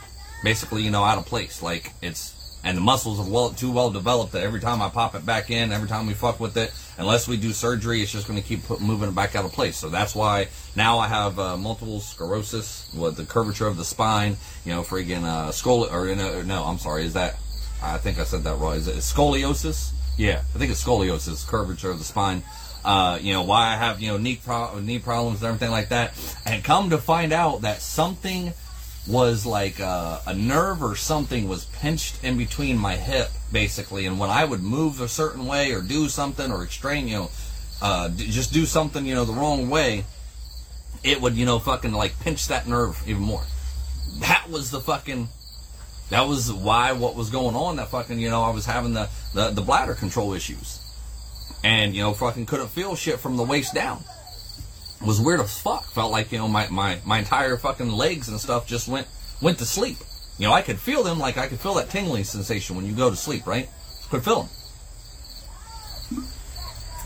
[0.43, 1.61] basically, you know, out of place.
[1.61, 2.33] Like it's
[2.63, 5.49] and the muscles are well too well developed that every time I pop it back
[5.49, 8.45] in, every time we fuck with it, unless we do surgery, it's just going to
[8.45, 9.77] keep put, moving it back out of place.
[9.77, 14.35] So that's why now I have uh, multiple sclerosis, with the curvature of the spine,
[14.65, 17.37] you know, friggin' uh, scoli or know, no, I'm sorry, is that?
[17.81, 18.75] I think I said that wrong.
[18.75, 19.93] Is it scoliosis?
[20.17, 22.43] Yeah, I think it's scoliosis, curvature of the spine.
[22.83, 25.89] Uh, you know why I have you know knee pro- knee problems and everything like
[25.89, 26.13] that,
[26.45, 28.53] and come to find out that something
[29.07, 34.05] was like uh, a nerve or something was pinched in between my hip, basically.
[34.05, 37.31] And when I would move a certain way or do something or extrain, you know,
[37.81, 40.05] uh, just do something, you know, the wrong way,
[41.03, 43.43] it would, you know, fucking like pinch that nerve even more.
[44.19, 45.29] That was the fucking.
[46.09, 47.75] That was why what was going on.
[47.75, 50.79] That fucking, you know, I was having the, the, the bladder control issues.
[51.63, 54.03] And, you know, fucking couldn't feel shit from the waist down
[55.05, 55.85] was weird as fuck.
[55.85, 59.07] Felt like, you know, my, my, my entire fucking legs and stuff just went
[59.41, 59.97] went to sleep.
[60.37, 62.93] You know, I could feel them like I could feel that tingling sensation when you
[62.93, 63.69] go to sleep, right?
[64.09, 64.49] Could feel them.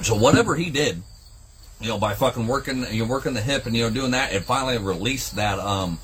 [0.03, 1.01] So whatever he did,
[1.79, 4.34] you know, by fucking working, you know, working the hip and you know doing that,
[4.34, 5.99] it finally released that um,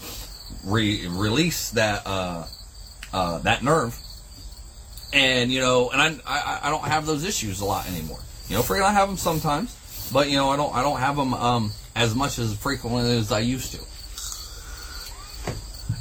[0.66, 2.46] re- that uh,
[3.14, 3.98] uh, that nerve,
[5.14, 8.20] and you know, and I, I I don't have those issues a lot anymore.
[8.48, 11.16] You know, forget I have them sometimes, but you know, I don't I don't have
[11.16, 13.80] them um, as much as frequently as I used to.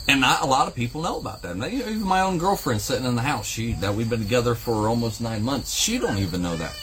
[0.08, 1.56] And not a lot of people know about that.
[1.56, 5.20] even my own girlfriend sitting in the house, she that we've been together for almost
[5.20, 6.74] nine months, she don't even know that.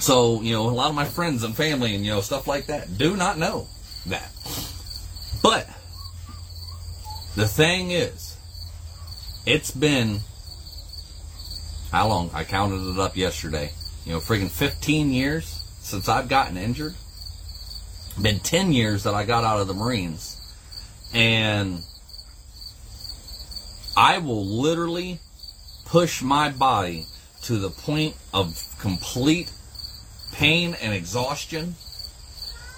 [0.00, 2.66] So, you know, a lot of my friends and family and, you know, stuff like
[2.66, 3.68] that do not know
[4.06, 4.30] that.
[5.42, 5.66] But
[7.36, 8.36] the thing is,
[9.46, 10.20] it's been
[11.90, 12.30] how long?
[12.32, 13.72] I counted it up yesterday.
[14.04, 15.46] You know, friggin' 15 years
[15.80, 16.94] since I've gotten injured.
[18.22, 20.36] Been 10 years that I got out of the Marines.
[21.14, 21.82] And
[23.96, 25.20] I will literally
[25.86, 27.06] push my body
[27.42, 29.50] to the point of complete
[30.32, 31.74] pain and exhaustion.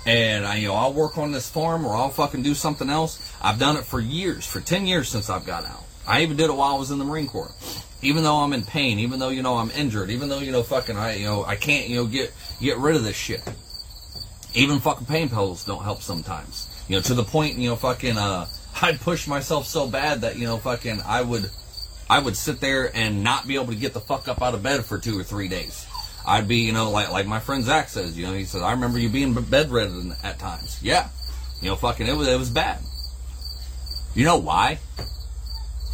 [0.06, 3.32] And I, you know, I'll work on this farm or I'll fucking do something else.
[3.40, 5.84] I've done it for years, for 10 years since I've got out.
[6.06, 7.52] I even did it while I was in the Marine Corps.
[8.00, 10.64] Even though I'm in pain, even though, you know, I'm injured, even though, you know,
[10.64, 13.42] fucking, I, you know, I can't, you know, get, get rid of this shit.
[14.54, 16.68] Even fucking pain pills don't help sometimes.
[16.88, 18.46] You know, to the point, you know, fucking, uh,
[18.82, 21.50] I'd push myself so bad that, you know, fucking, I would,
[22.10, 24.62] I would sit there and not be able to get the fuck up out of
[24.62, 25.86] bed for two or three days.
[26.26, 28.72] I'd be, you know, like like my friend Zach says, you know, he says, I
[28.72, 30.78] remember you being bedridden at times.
[30.82, 31.08] Yeah,
[31.60, 32.80] you know, fucking, it was it was bad.
[34.14, 34.78] You know why?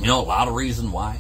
[0.01, 1.19] You know, a lot of reason why.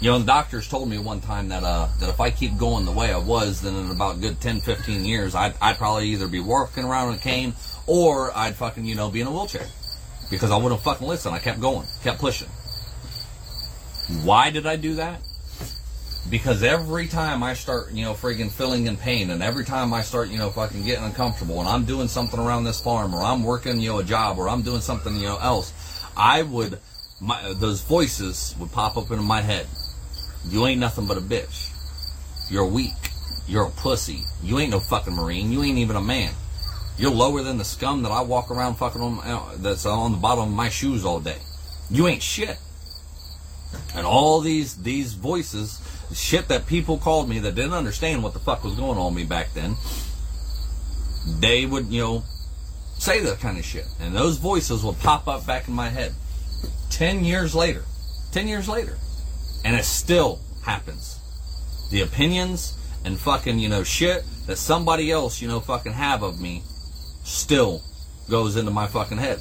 [0.00, 2.84] You know, the doctors told me one time that uh that if I keep going
[2.84, 6.28] the way I was, then in about good 10, 15 years, I'd I'd probably either
[6.28, 7.54] be walking around in a cane
[7.86, 9.66] or I'd fucking you know be in a wheelchair
[10.30, 11.32] because I wouldn't fucking listen.
[11.32, 12.48] I kept going, kept pushing.
[14.24, 15.20] Why did I do that?
[16.30, 20.02] because every time I start, you know, friggin' feeling in pain, and every time I
[20.02, 23.42] start, you know, fucking getting uncomfortable, and I'm doing something around this farm, or I'm
[23.42, 25.72] working, you know, a job, or I'm doing something, you know, else,
[26.16, 26.78] I would,
[27.20, 29.66] my, those voices would pop up into my head.
[30.46, 31.72] You ain't nothing but a bitch.
[32.50, 32.92] You're weak.
[33.46, 34.24] You're a pussy.
[34.42, 35.50] You ain't no fucking marine.
[35.52, 36.32] You ain't even a man.
[36.98, 40.18] You're lower than the scum that I walk around fucking on, uh, that's on the
[40.18, 41.38] bottom of my shoes all day.
[41.90, 42.58] You ain't shit.
[43.94, 45.80] And all these these voices,
[46.14, 49.24] shit that people called me that didn't understand what the fuck was going on me
[49.24, 49.76] back then,
[51.40, 52.24] they would, you know,
[52.98, 53.86] say that kind of shit.
[54.00, 56.14] And those voices would pop up back in my head.
[56.90, 57.84] Ten years later.
[58.32, 58.98] Ten years later.
[59.68, 61.20] And it still happens.
[61.90, 66.40] The opinions and fucking, you know, shit that somebody else, you know, fucking have of
[66.40, 66.62] me
[67.22, 67.82] still
[68.30, 69.40] goes into my fucking head.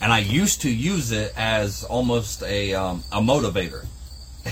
[0.00, 3.84] And I used to use it as almost a, um, a motivator.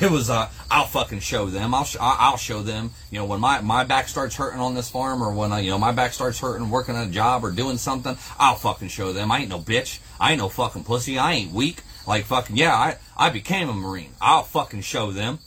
[0.02, 1.72] It was, uh, I'll fucking show them.
[1.72, 2.90] I'll, sh- I'll show them.
[3.10, 5.70] You know, when my, my back starts hurting on this farm or when, I, you
[5.70, 9.12] know, my back starts hurting working at a job or doing something, I'll fucking show
[9.12, 9.30] them.
[9.30, 10.00] I ain't no bitch.
[10.20, 11.16] I ain't no fucking pussy.
[11.16, 11.82] I ain't weak.
[12.06, 14.12] Like fucking, yeah, I, I became a Marine.
[14.20, 15.40] I'll fucking show them.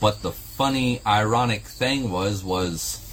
[0.00, 3.06] But the funny, ironic thing was, was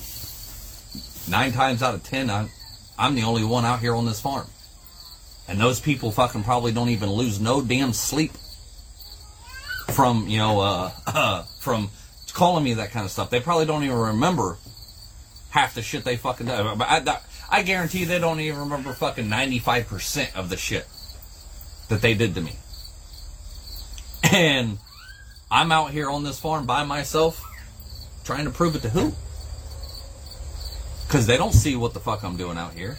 [1.30, 2.50] nine times out of ten, I'm,
[2.97, 4.47] I'm the only one out here on this farm.
[5.47, 8.32] And those people fucking probably don't even lose no damn sleep
[9.89, 11.89] from, you know, uh, uh, from
[12.34, 13.30] calling me that kind of stuff.
[13.30, 14.58] They probably don't even remember
[15.50, 16.76] half the shit they fucking do.
[16.78, 17.19] But I,
[17.50, 20.88] I guarantee they don't even remember fucking 95% of the shit
[21.89, 22.56] that they did to me.
[24.34, 24.78] And
[25.50, 27.43] I'm out here on this farm by myself
[28.23, 29.13] trying to prove it to who?
[31.08, 32.97] Because they don't see what the fuck I'm doing out here.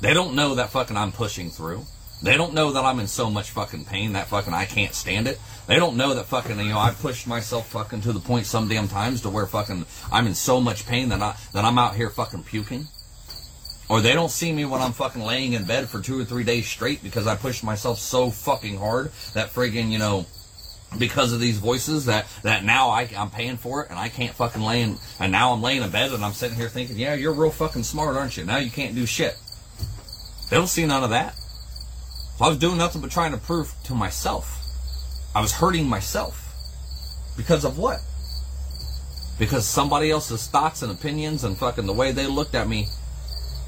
[0.00, 1.84] They don't know that fucking I'm pushing through.
[2.22, 5.26] They don't know that I'm in so much fucking pain that fucking I can't stand
[5.26, 5.38] it.
[5.66, 8.68] They don't know that fucking you know I pushed myself fucking to the point some
[8.68, 11.96] damn times to where fucking I'm in so much pain that I that I'm out
[11.96, 12.88] here fucking puking.
[13.90, 16.44] Or they don't see me when I'm fucking laying in bed for two or three
[16.44, 20.26] days straight because I pushed myself so fucking hard that friggin' you know
[20.96, 24.32] because of these voices that that now I, I'm paying for it and I can't
[24.32, 27.14] fucking lay in and now I'm laying in bed and I'm sitting here thinking, yeah,
[27.14, 28.44] you're real fucking smart, aren't you?
[28.44, 29.36] Now you can't do shit.
[30.50, 31.34] They don't see none of that.
[31.34, 34.56] So I was doing nothing but trying to prove to myself.
[35.34, 36.46] I was hurting myself.
[37.36, 37.98] Because of what?
[39.36, 42.86] Because somebody else's thoughts and opinions and fucking the way they looked at me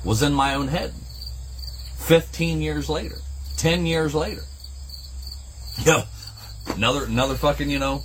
[0.04, 0.92] was in my own head.
[1.98, 3.16] 15 years later.
[3.56, 4.42] 10 years later.
[5.84, 6.04] Yeah.
[6.74, 8.02] Another another fucking, you know,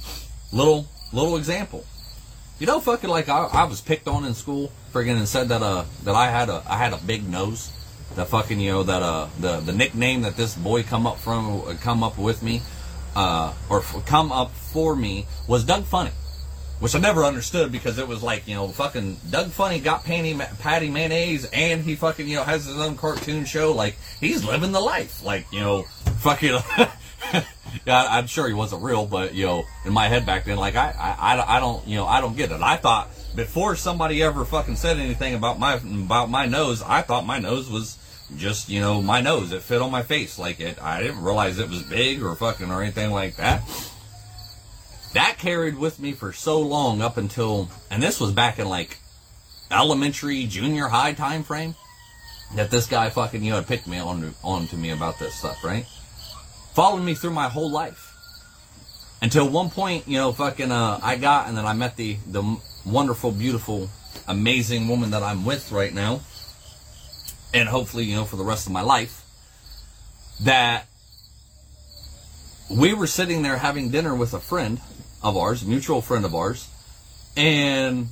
[0.51, 1.85] little little example.
[2.59, 5.61] You know, fucking like I, I was picked on in school, friggin' and said that
[5.61, 7.71] uh that I had a I had a big nose.
[8.15, 11.77] That fucking you know that uh the the nickname that this boy come up from
[11.77, 12.61] come up with me,
[13.15, 16.11] uh or come up for me was Doug Funnie,
[16.79, 20.37] which I never understood because it was like you know fucking Doug Funnie got Patti
[20.59, 24.71] Patti Mayonnaise and he fucking you know has his own cartoon show like he's living
[24.71, 25.83] the life like you know
[26.19, 26.57] fucking.
[27.85, 30.75] yeah, I'm sure he wasn't real, but you know, in my head back then, like
[30.75, 32.61] I, I, I don't, you know, I don't get it.
[32.61, 37.25] I thought before somebody ever fucking said anything about my about my nose, I thought
[37.25, 37.97] my nose was
[38.35, 39.51] just you know my nose.
[39.51, 40.81] It fit on my face like it.
[40.81, 43.61] I didn't realize it was big or fucking or anything like that.
[45.17, 48.99] That carried with me for so long up until, and this was back in like
[49.71, 51.73] elementary, junior high time frame.
[52.55, 55.63] That this guy fucking you know picked me on on to me about this stuff,
[55.63, 55.87] right?
[56.77, 58.13] followed me through my whole life.
[59.19, 62.43] Until one point, you know, fucking, uh, I got, and then I met the, the
[62.85, 63.89] wonderful, beautiful,
[64.27, 66.21] amazing woman that I'm with right now.
[67.55, 69.23] And hopefully, you know, for the rest of my life.
[70.43, 70.85] That
[72.69, 74.79] we were sitting there having dinner with a friend
[75.21, 76.69] of ours, mutual friend of ours.
[77.35, 78.07] And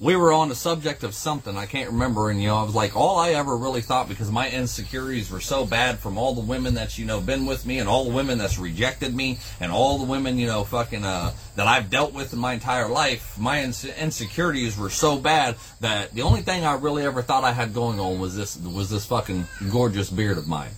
[0.00, 2.74] we were on the subject of something I can't remember, and you know, I was
[2.74, 6.40] like, all I ever really thought because my insecurities were so bad from all the
[6.40, 9.70] women that's you know been with me, and all the women that's rejected me, and
[9.70, 13.38] all the women you know fucking uh, that I've dealt with in my entire life.
[13.38, 17.74] My insecurities were so bad that the only thing I really ever thought I had
[17.74, 20.72] going on was this was this fucking gorgeous beard of mine.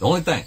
[0.00, 0.44] The only thing.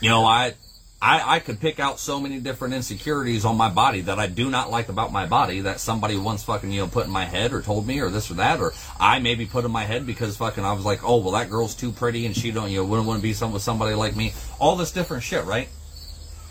[0.00, 0.54] You know, I
[1.02, 4.50] I, I could pick out so many different insecurities on my body that I do
[4.50, 7.54] not like about my body that somebody once fucking, you know, put in my head
[7.54, 10.36] or told me or this or that, or I maybe put in my head because
[10.36, 12.84] fucking I was like, oh, well, that girl's too pretty and she don't, you know,
[12.84, 14.34] wouldn't want to be some with somebody like me.
[14.58, 15.70] All this different shit, right?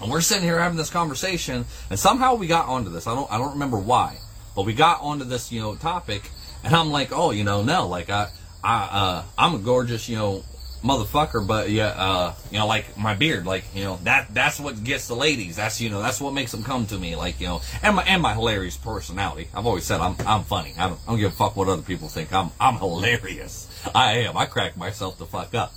[0.01, 3.05] And we're sitting here having this conversation and somehow we got onto this.
[3.05, 4.17] I don't, I don't remember why,
[4.55, 6.23] but we got onto this, you know, topic
[6.63, 8.29] and I'm like, oh, you know, no, like I,
[8.63, 10.43] I, uh, I'm a gorgeous, you know,
[10.83, 14.83] motherfucker, but yeah, uh, you know, like my beard, like you know that that's what
[14.83, 15.55] gets the ladies.
[15.55, 18.03] That's you know that's what makes them come to me, like you know, and my
[18.03, 19.49] and my hilarious personality.
[19.53, 20.73] I've always said I'm I'm funny.
[20.77, 22.33] I don't, I don't give a fuck what other people think.
[22.33, 23.67] I'm I'm hilarious.
[23.93, 24.37] I am.
[24.37, 25.73] I crack myself the fuck up.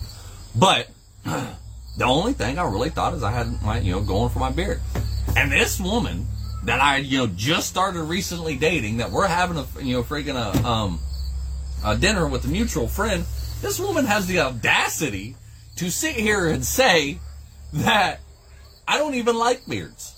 [0.54, 0.88] But
[1.24, 4.50] the only thing I really thought is I had my you know going for my
[4.50, 4.80] beard,
[5.36, 6.26] and this woman
[6.64, 10.36] that I you know just started recently dating that we're having a you know freaking
[10.36, 11.00] a um
[11.84, 13.24] a dinner with a mutual friend
[13.62, 15.36] this woman has the audacity
[15.76, 17.18] to sit here and say
[17.72, 18.20] that
[18.86, 20.14] I don't even like beards.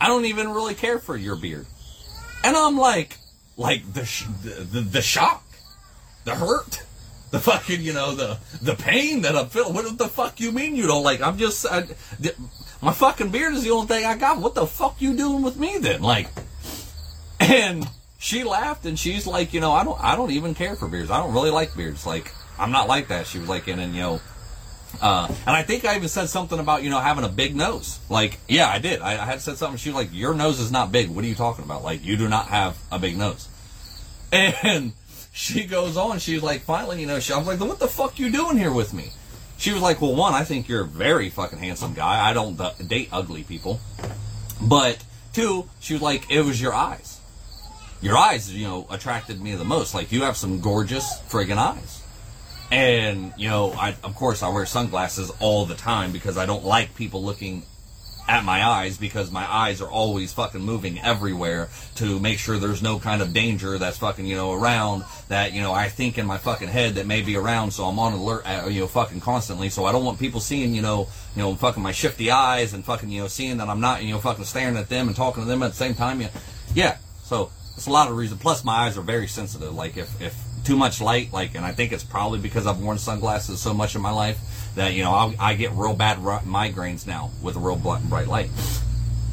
[0.00, 1.66] I don't even really care for your beard.
[2.44, 3.16] And I'm like,
[3.56, 5.44] like the sh- the, the, the shock,
[6.24, 6.82] the hurt,
[7.30, 9.74] the fucking you know the the pain that I'm feeling.
[9.74, 11.20] What the fuck you mean you don't like?
[11.20, 11.84] I'm just I,
[12.80, 14.38] my fucking beard is the only thing I got.
[14.38, 16.02] What the fuck you doing with me then?
[16.02, 16.28] Like,
[17.40, 17.88] and
[18.18, 21.10] she laughed and she's like, you know, I don't I don't even care for beards.
[21.10, 22.06] I don't really like beards.
[22.06, 23.26] Like, I'm not like that.
[23.26, 24.20] She was like, and then, you know,
[25.00, 28.00] uh, and I think I even said something about, you know, having a big nose.
[28.08, 29.00] Like, yeah, I did.
[29.00, 29.76] I, I, had said something.
[29.76, 31.10] She was like, your nose is not big.
[31.10, 31.84] What are you talking about?
[31.84, 33.48] Like, you do not have a big nose.
[34.30, 34.92] And
[35.32, 36.18] she goes on.
[36.18, 38.72] She's like, finally, you know, she, I was like, what the fuck you doing here
[38.72, 39.12] with me?
[39.56, 42.28] She was like, well, one, I think you're a very fucking handsome guy.
[42.28, 43.80] I don't date ugly people.
[44.60, 45.02] But
[45.32, 47.20] two, she was like, it was your eyes.
[48.02, 49.94] Your eyes, you know, attracted me the most.
[49.94, 51.97] Like, you have some gorgeous friggin' eyes.
[52.70, 56.64] And, you know, I, of course, I wear sunglasses all the time because I don't
[56.64, 57.62] like people looking
[58.28, 62.82] at my eyes because my eyes are always fucking moving everywhere to make sure there's
[62.82, 66.26] no kind of danger that's fucking, you know, around that, you know, I think in
[66.26, 67.70] my fucking head that may be around.
[67.70, 69.70] So I'm on alert, uh, you know, fucking constantly.
[69.70, 72.84] So I don't want people seeing, you know, you know, fucking my shifty eyes and
[72.84, 75.42] fucking, you know, seeing that I'm not, you know, fucking staring at them and talking
[75.42, 76.20] to them at the same time.
[76.20, 76.28] Yeah.
[76.74, 76.96] Yeah.
[77.22, 78.42] So it's a lot of reasons.
[78.42, 79.74] Plus my eyes are very sensitive.
[79.74, 80.36] Like if, if
[80.68, 83.94] too much light, like, and I think it's probably because I've worn sunglasses so much
[83.94, 84.38] in my life
[84.74, 88.50] that you know I'll, i get real bad migraines now with a real bright light.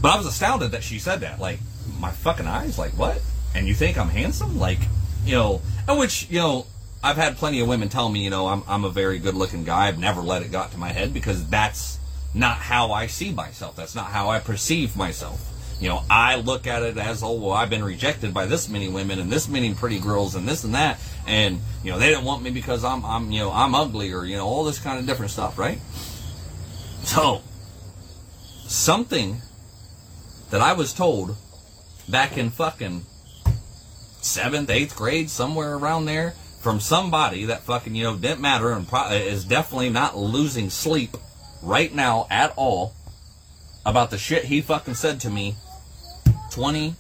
[0.02, 1.42] But I was astounded that she said that.
[1.42, 1.60] Like,
[2.00, 3.22] my fucking eyes, like what?
[3.54, 4.58] And you think I'm handsome?
[4.58, 4.80] Like,
[5.26, 6.68] you know, and which you know.
[7.04, 9.64] I've had plenty of women tell me, you know, I'm, I'm a very good looking
[9.64, 9.90] guy.
[9.90, 12.00] I've never let it got to my head because that's
[12.34, 13.76] not how I see myself.
[13.76, 15.40] That's not how I perceive myself.
[15.80, 18.88] You know, I look at it as, oh, well, I've been rejected by this many
[18.88, 22.24] women and this many pretty girls and this and that, and you know, they didn't
[22.24, 25.00] want me because I'm, I'm, you know, I'm ugly or you know, all this kind
[25.00, 25.80] of different stuff, right?
[27.04, 27.42] So,
[28.68, 29.42] something
[30.50, 31.36] that I was told
[32.08, 33.06] back in fucking
[34.22, 38.88] seventh, eighth grade, somewhere around there, from somebody that fucking you know didn't matter and
[38.88, 41.16] pro- is definitely not losing sleep
[41.62, 42.96] right now at all
[43.86, 45.56] about the shit he fucking said to me
[46.56, 46.96] 20,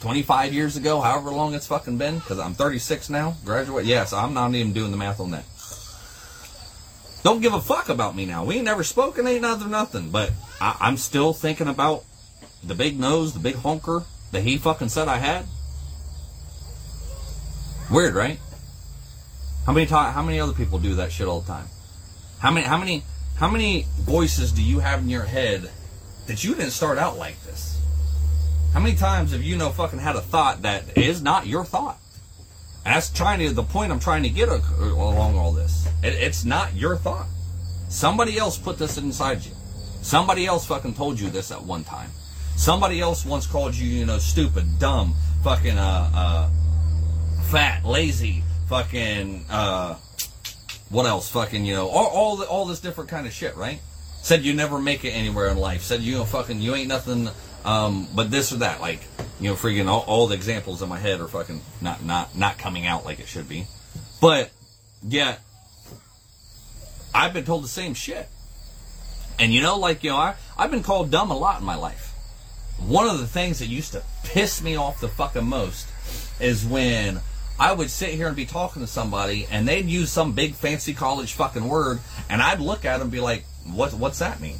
[0.00, 3.86] 25 years ago, however long it's fucking been, because I'm 36 now, graduate.
[3.86, 5.44] Yes, I'm not even doing the math on that.
[7.22, 8.44] Don't give a fuck about me now.
[8.44, 10.10] We ain't never spoken, ain't nothing, nothing.
[10.10, 12.02] But I, I'm still thinking about
[12.64, 14.02] the big nose, the big honker
[14.32, 15.46] that he fucking said I had.
[17.92, 18.40] Weird, right?
[19.66, 21.68] How many time, How many other people do that shit all the time?
[22.40, 22.66] How many?
[22.66, 23.04] How many?
[23.36, 25.70] How many voices do you have in your head
[26.26, 27.73] that you didn't start out like this?
[28.74, 31.96] How many times have you know fucking had a thought that is not your thought?
[32.82, 35.86] That's trying to the point I'm trying to get along all this.
[36.02, 37.26] It, it's not your thought.
[37.88, 39.52] Somebody else put this inside you.
[40.02, 42.10] Somebody else fucking told you this at one time.
[42.56, 45.14] Somebody else once called you, you know, stupid, dumb,
[45.44, 46.50] fucking uh uh
[47.44, 49.94] fat, lazy, fucking uh
[50.88, 51.30] what else?
[51.30, 53.78] Fucking, you know, all all, all this different kind of shit, right?
[54.22, 55.82] Said you never make it anywhere in life.
[55.82, 57.28] Said you know fucking you ain't nothing
[57.64, 59.00] um, but this or that, like
[59.40, 62.58] you know, freaking all, all the examples in my head are fucking not not not
[62.58, 63.66] coming out like it should be.
[64.20, 64.50] But
[65.02, 65.36] yeah,
[67.14, 68.28] I've been told the same shit.
[69.38, 71.76] And you know, like you know, I I've been called dumb a lot in my
[71.76, 72.12] life.
[72.78, 75.88] One of the things that used to piss me off the fucking most
[76.40, 77.20] is when
[77.58, 80.92] I would sit here and be talking to somebody and they'd use some big fancy
[80.92, 84.58] college fucking word and I'd look at them and be like, what what's that mean?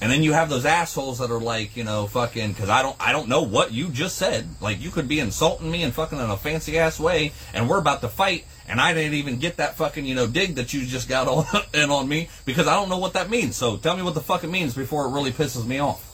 [0.00, 2.96] And then you have those assholes that are like, you know, fucking, because I don't,
[3.00, 4.46] I don't know what you just said.
[4.60, 7.78] Like, you could be insulting me and fucking in a fancy ass way, and we're
[7.78, 10.84] about to fight, and I didn't even get that fucking, you know, dig that you
[10.84, 13.56] just got on in on me because I don't know what that means.
[13.56, 16.12] So tell me what the fuck it means before it really pisses me off.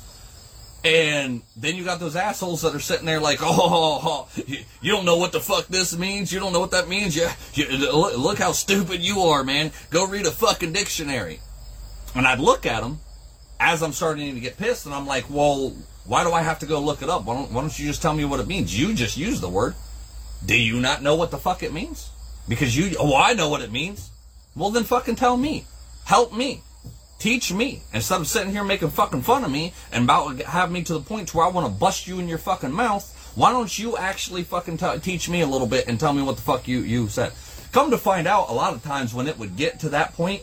[0.84, 5.16] And then you got those assholes that are sitting there like, oh, you don't know
[5.16, 6.32] what the fuck this means.
[6.32, 7.16] You don't know what that means.
[7.16, 9.72] Yeah, you, look how stupid you are, man.
[9.90, 11.40] Go read a fucking dictionary.
[12.14, 13.00] And I'd look at them
[13.62, 15.72] as I'm starting to get pissed, and I'm like, well,
[16.04, 17.24] why do I have to go look it up?
[17.24, 18.76] Why don't, why don't you just tell me what it means?
[18.76, 19.76] You just use the word.
[20.44, 22.10] Do you not know what the fuck it means?
[22.48, 24.10] Because you, oh, I know what it means.
[24.56, 25.64] Well, then fucking tell me.
[26.04, 26.62] Help me.
[27.20, 27.82] Teach me.
[27.94, 30.94] Instead of sitting here making fucking fun of me and about to have me to
[30.94, 33.78] the point to where I want to bust you in your fucking mouth, why don't
[33.78, 36.66] you actually fucking t- teach me a little bit and tell me what the fuck
[36.66, 37.32] you, you said?
[37.70, 40.42] Come to find out, a lot of times when it would get to that point,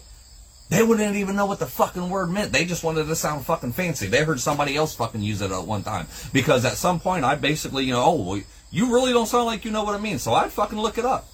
[0.70, 2.52] they wouldn't even know what the fucking word meant.
[2.52, 4.08] They just wanted to sound fucking fancy.
[4.08, 6.08] They heard somebody else fucking use it at one time.
[6.32, 9.66] Because at some point, I basically, you know, oh, well, you really don't sound like
[9.66, 10.22] you know what it means.
[10.22, 11.28] So I'd fucking look it up.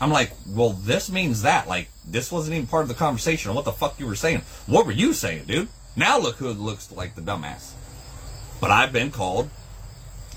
[0.00, 1.66] I'm like, well, this means that.
[1.66, 3.54] Like, this wasn't even part of the conversation.
[3.54, 4.42] What the fuck you were saying?
[4.66, 5.68] What were you saying, dude?
[5.96, 7.72] Now look who looks like the dumbass.
[8.60, 9.48] But I've been called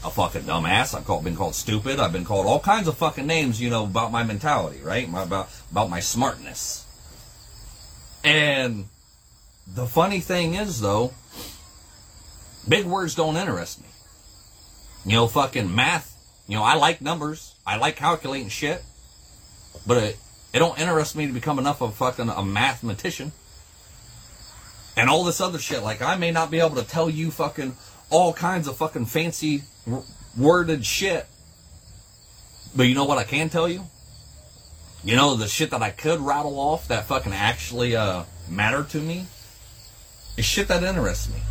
[0.03, 0.95] a fucking dumbass.
[0.95, 1.99] I've called, been called stupid.
[1.99, 5.07] I've been called all kinds of fucking names, you know, about my mentality, right?
[5.09, 6.85] My, about about my smartness.
[8.23, 8.85] And
[9.67, 11.13] the funny thing is, though,
[12.67, 13.87] big words don't interest me.
[15.05, 16.15] You know, fucking math.
[16.47, 17.55] You know, I like numbers.
[17.65, 18.83] I like calculating shit.
[19.87, 20.17] But it,
[20.53, 23.31] it don't interest me to become enough of a fucking a mathematician.
[24.95, 25.81] And all this other shit.
[25.81, 27.75] Like, I may not be able to tell you fucking
[28.09, 29.63] all kinds of fucking fancy
[30.37, 31.25] worded shit.
[32.75, 33.85] But you know what I can tell you?
[35.03, 38.97] You know, the shit that I could rattle off that fucking actually uh, matter to
[38.99, 39.25] me
[40.37, 41.41] is shit that interests me.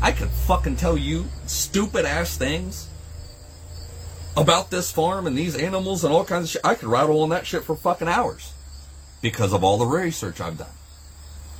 [0.00, 2.88] I could fucking tell you stupid ass things
[4.36, 6.60] about this farm and these animals and all kinds of shit.
[6.64, 8.52] I could rattle on that shit for fucking hours
[9.20, 10.68] because of all the research I've done.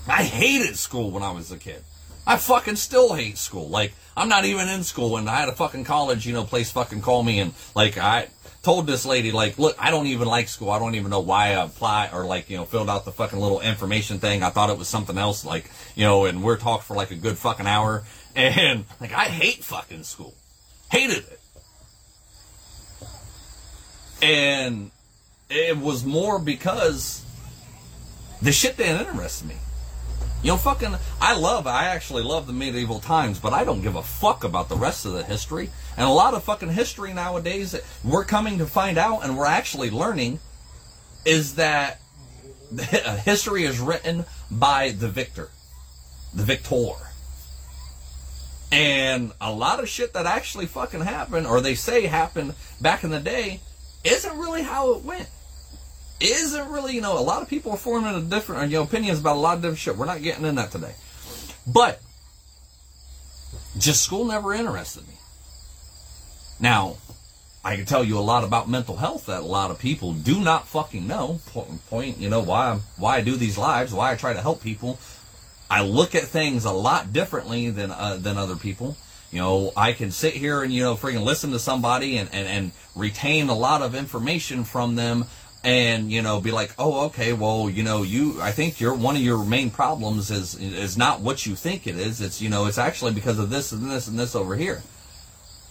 [0.06, 1.82] I hated school when I was a kid.
[2.28, 3.68] I fucking still hate school.
[3.68, 6.70] Like, I'm not even in school and I had a fucking college, you know, place
[6.70, 8.28] fucking call me and like I
[8.62, 10.70] told this lady, like, look, I don't even like school.
[10.70, 13.38] I don't even know why I apply or like, you know, filled out the fucking
[13.38, 14.42] little information thing.
[14.42, 17.16] I thought it was something else, like, you know, and we're talked for like a
[17.16, 18.04] good fucking hour.
[18.36, 20.32] And like, I hate fucking school.
[20.92, 21.40] Hated it.
[24.22, 24.92] And
[25.50, 27.24] it was more because
[28.40, 29.56] the shit didn't interest me.
[30.42, 33.96] You know, fucking, I love, I actually love the medieval times, but I don't give
[33.96, 35.70] a fuck about the rest of the history.
[35.96, 39.46] And a lot of fucking history nowadays, that we're coming to find out and we're
[39.46, 40.38] actually learning
[41.24, 42.00] is that
[43.24, 45.48] history is written by the victor,
[46.32, 46.92] the victor.
[48.70, 53.10] And a lot of shit that actually fucking happened, or they say happened back in
[53.10, 53.60] the day,
[54.04, 55.28] isn't really how it went.
[56.20, 59.20] Isn't really, you know, a lot of people are forming a different, you know, opinions
[59.20, 59.96] about a lot of different shit.
[59.96, 60.94] We're not getting in that today.
[61.66, 62.00] But,
[63.78, 65.14] just school never interested me.
[66.58, 66.96] Now,
[67.64, 70.40] I can tell you a lot about mental health that a lot of people do
[70.40, 71.40] not fucking know.
[71.46, 74.62] Point, point you know, why, why I do these lives, why I try to help
[74.62, 74.98] people.
[75.70, 78.96] I look at things a lot differently than, uh, than other people.
[79.30, 82.48] You know, I can sit here and, you know, freaking listen to somebody and, and,
[82.48, 85.26] and retain a lot of information from them
[85.64, 89.16] and, you know, be like, oh, okay, well, you know, you, I think your, one
[89.16, 92.20] of your main problems is, is not what you think it is.
[92.20, 94.82] It's, you know, it's actually because of this and this and this over here.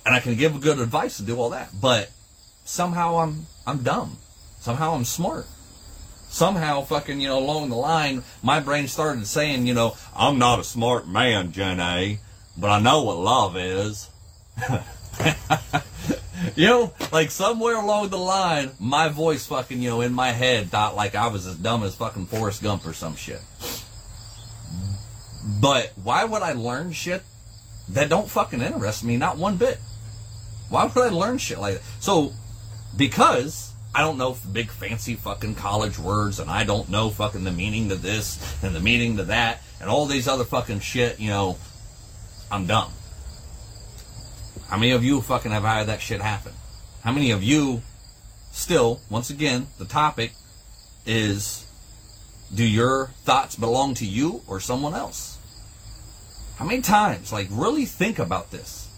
[0.05, 1.69] And I can give good advice to do all that.
[1.79, 2.11] But
[2.65, 4.17] somehow I'm, I'm dumb.
[4.59, 5.45] Somehow I'm smart
[6.29, 10.59] somehow fucking, you know, along the line, my brain started saying, you know, I'm not
[10.59, 12.19] a smart man, Jenny
[12.57, 14.09] but I know what love is.
[16.55, 20.69] you know, like somewhere along the line, my voice fucking, you know, in my head
[20.69, 23.41] thought like I was as dumb as fucking Forrest Gump or some shit.
[25.61, 27.23] But why would I learn shit
[27.89, 29.79] that don't fucking interest me not one bit?
[30.69, 31.83] Why would I learn shit like that?
[31.99, 32.33] So,
[32.97, 37.51] because I don't know big fancy fucking college words and I don't know fucking the
[37.51, 41.29] meaning to this and the meaning to that and all these other fucking shit, you
[41.29, 41.57] know,
[42.51, 42.91] I'm dumb.
[44.69, 46.51] How many of you fucking have had that shit happen?
[47.03, 47.81] How many of you
[48.51, 50.33] still, once again, the topic
[51.05, 51.65] is
[52.53, 55.37] do your thoughts belong to you or someone else?
[56.57, 57.31] How many times?
[57.31, 58.89] Like, really think about this.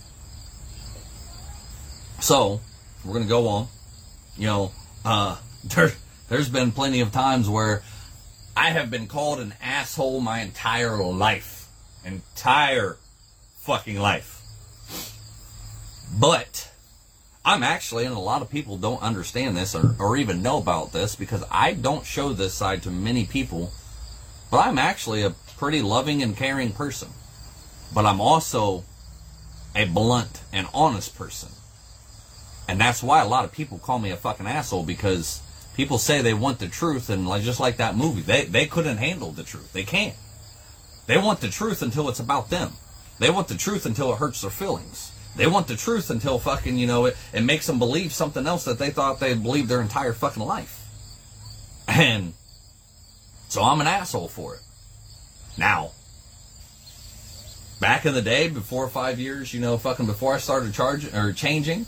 [2.20, 2.62] So,
[3.06, 3.68] we're going to go on.
[4.38, 4.72] You know,
[5.06, 5.92] uh, there,
[6.30, 7.84] there's been plenty of times where
[8.58, 11.68] I have been called an asshole my entire life.
[12.04, 12.98] Entire
[13.60, 14.39] fucking life.
[16.18, 16.72] But
[17.46, 20.92] I'm actually, and a lot of people don't understand this or, or even know about
[20.92, 23.72] this because I don't show this side to many people,
[24.52, 27.10] but I'm actually a pretty loving and caring person.
[27.94, 28.84] But I'm also
[29.76, 31.50] a blunt and honest person.
[32.68, 35.42] And that's why a lot of people call me a fucking asshole because
[35.76, 38.98] people say they want the truth and like, just like that movie, they, they couldn't
[38.98, 39.74] handle the truth.
[39.74, 40.16] They can't.
[41.08, 42.74] They want the truth until it's about them.
[43.18, 45.09] They want the truth until it hurts their feelings.
[45.36, 48.66] They want the truth until fucking, you know, it, it makes them believe something else
[48.66, 50.86] that they thought they believed their entire fucking life.
[51.88, 52.34] And
[53.48, 54.62] So I'm an asshole for it.
[55.58, 55.92] Now,
[57.80, 61.34] back in the day, before five years, you know, fucking before I started charging or
[61.34, 61.86] changing,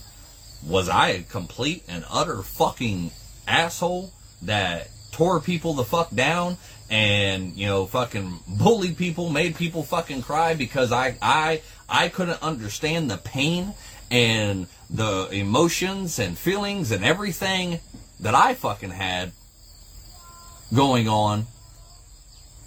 [0.66, 3.12] was I a complete and utter fucking
[3.48, 4.12] asshole
[4.44, 6.58] that tore people the fuck down
[6.90, 11.62] and you know fucking bullied people, made people fucking cry because I I
[11.92, 13.74] I couldn't understand the pain
[14.10, 17.82] and the emotions and feelings and everything
[18.22, 19.34] that I fucking had
[20.74, 21.48] going on.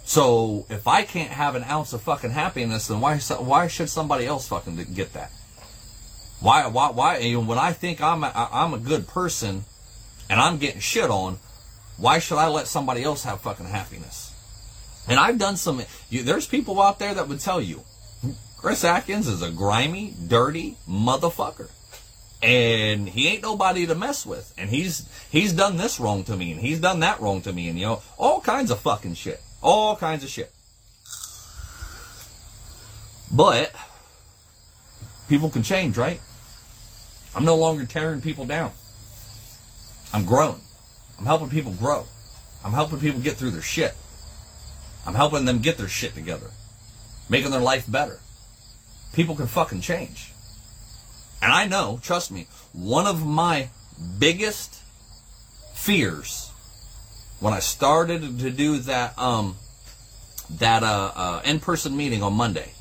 [0.04, 4.26] So if I can't have an ounce of fucking happiness, then why why should somebody
[4.26, 5.32] else fucking get that?
[6.40, 7.16] Why why why?
[7.16, 9.64] And When I think I'm a, I'm a good person,
[10.28, 11.38] and I'm getting shit on,
[11.96, 14.32] why should I let somebody else have fucking happiness?
[15.08, 15.82] And I've done some.
[16.10, 17.84] You, there's people out there that would tell you,
[18.64, 21.68] Chris Atkins is a grimy, dirty motherfucker
[22.42, 24.54] and he ain't nobody to mess with.
[24.56, 27.68] And he's he's done this wrong to me, and he's done that wrong to me,
[27.68, 30.50] and you know all kinds of fucking shit, all kinds of shit.
[33.30, 33.70] But
[35.28, 36.22] people can change, right?
[37.34, 38.72] I'm no longer tearing people down.
[40.10, 40.62] I'm growing.
[41.18, 42.06] I'm helping people grow.
[42.64, 43.94] I'm helping people get through their shit.
[45.06, 46.50] I'm helping them get their shit together,
[47.28, 48.20] making their life better.
[49.14, 50.32] People can fucking change.
[51.40, 53.68] And I know, trust me, one of my
[54.18, 54.80] biggest
[55.74, 56.50] fears
[57.40, 59.56] when I started to do that um
[60.50, 62.72] that uh, uh in-person meeting on Monday,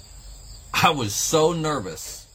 [0.73, 2.27] I was so nervous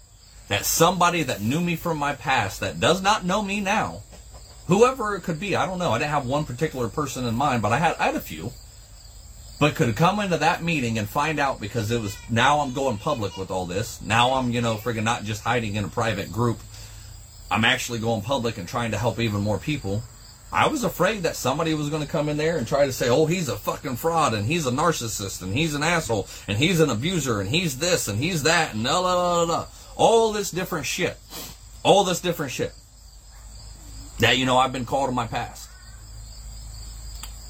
[0.49, 4.03] that somebody that knew me from my past that does not know me now,
[4.67, 5.91] whoever it could be, I don't know.
[5.91, 8.53] I didn't have one particular person in mind, but I had I had a few
[9.61, 12.99] but could come into that meeting and find out because it was now I'm going
[12.99, 14.01] public with all this.
[14.01, 16.61] Now I'm, you know, friggin' not just hiding in a private group.
[17.51, 20.03] I'm actually going public and trying to help even more people.
[20.53, 23.09] I was afraid that somebody was going to come in there and try to say,
[23.09, 26.81] oh, he's a fucking fraud and he's a narcissist and he's an asshole and he's
[26.81, 29.67] an abuser and he's this and he's that and la la la la.
[29.97, 31.19] All this different shit.
[31.83, 32.73] All this different shit.
[34.21, 35.69] That, you know, I've been called in my past.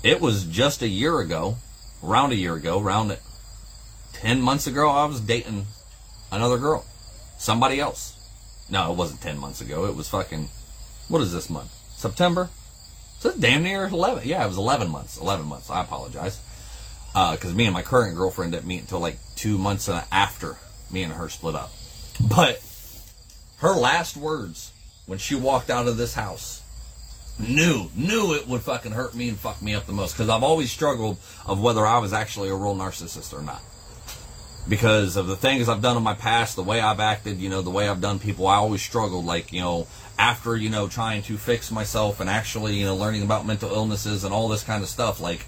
[0.03, 1.57] It was just a year ago
[2.03, 3.17] around a year ago, around
[4.15, 5.67] 10 months ago, I was dating
[6.31, 6.85] another girl.
[7.39, 8.15] Somebody else.
[8.71, 9.87] No, it wasn't 10 months ago.
[9.87, 10.49] It was fucking,
[11.09, 11.71] what is this month?
[11.97, 12.51] September?
[13.21, 14.29] So damn near 11.
[14.29, 15.19] Yeah, it was 11 months.
[15.19, 15.71] 11 months.
[15.71, 16.41] I apologize.
[17.13, 20.57] Because uh, me and my current girlfriend didn't meet until like two months after
[20.91, 21.73] me and her split up.
[22.21, 22.63] But
[23.59, 24.73] her last words
[25.07, 26.63] when she walked out of this house
[27.39, 30.13] knew knew it would fucking hurt me and fuck me up the most.
[30.13, 33.63] Because I've always struggled of whether I was actually a real narcissist or not.
[34.69, 37.63] Because of the things I've done in my past, the way I've acted, you know,
[37.63, 38.47] the way I've done people.
[38.47, 39.87] I always struggled like you know
[40.19, 44.25] after you know trying to fix myself and actually you know learning about mental illnesses
[44.25, 45.47] and all this kind of stuff like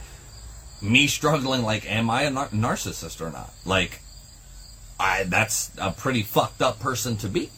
[0.80, 3.53] me struggling like am I a nar- narcissist or not?
[3.66, 4.01] Like
[4.99, 7.51] I that's a pretty fucked up person to be.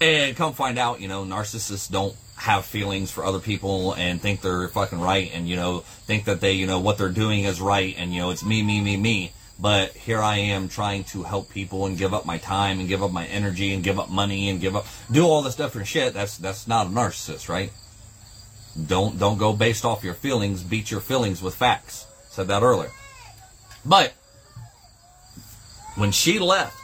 [0.00, 4.40] And come find out you know narcissists don't have feelings for other people and think
[4.40, 7.60] they're fucking right and you know think that they you know what they're doing is
[7.60, 9.32] right and you know it's me me me me.
[9.60, 13.00] But here I am trying to help people and give up my time and give
[13.00, 16.14] up my energy and give up money and give up do all this different shit.
[16.14, 17.70] That's that's not a narcissist right?
[18.88, 22.06] Don't don't go based off your feelings beat your feelings with facts.
[22.30, 22.90] Said that earlier.
[23.84, 24.14] But
[25.94, 26.76] when she left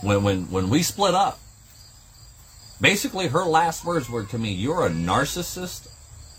[0.00, 1.40] when when when we split up
[2.80, 5.88] Basically, her last words were to me, You're a narcissist.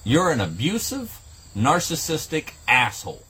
[0.03, 1.19] You're an abusive,
[1.55, 3.23] narcissistic asshole.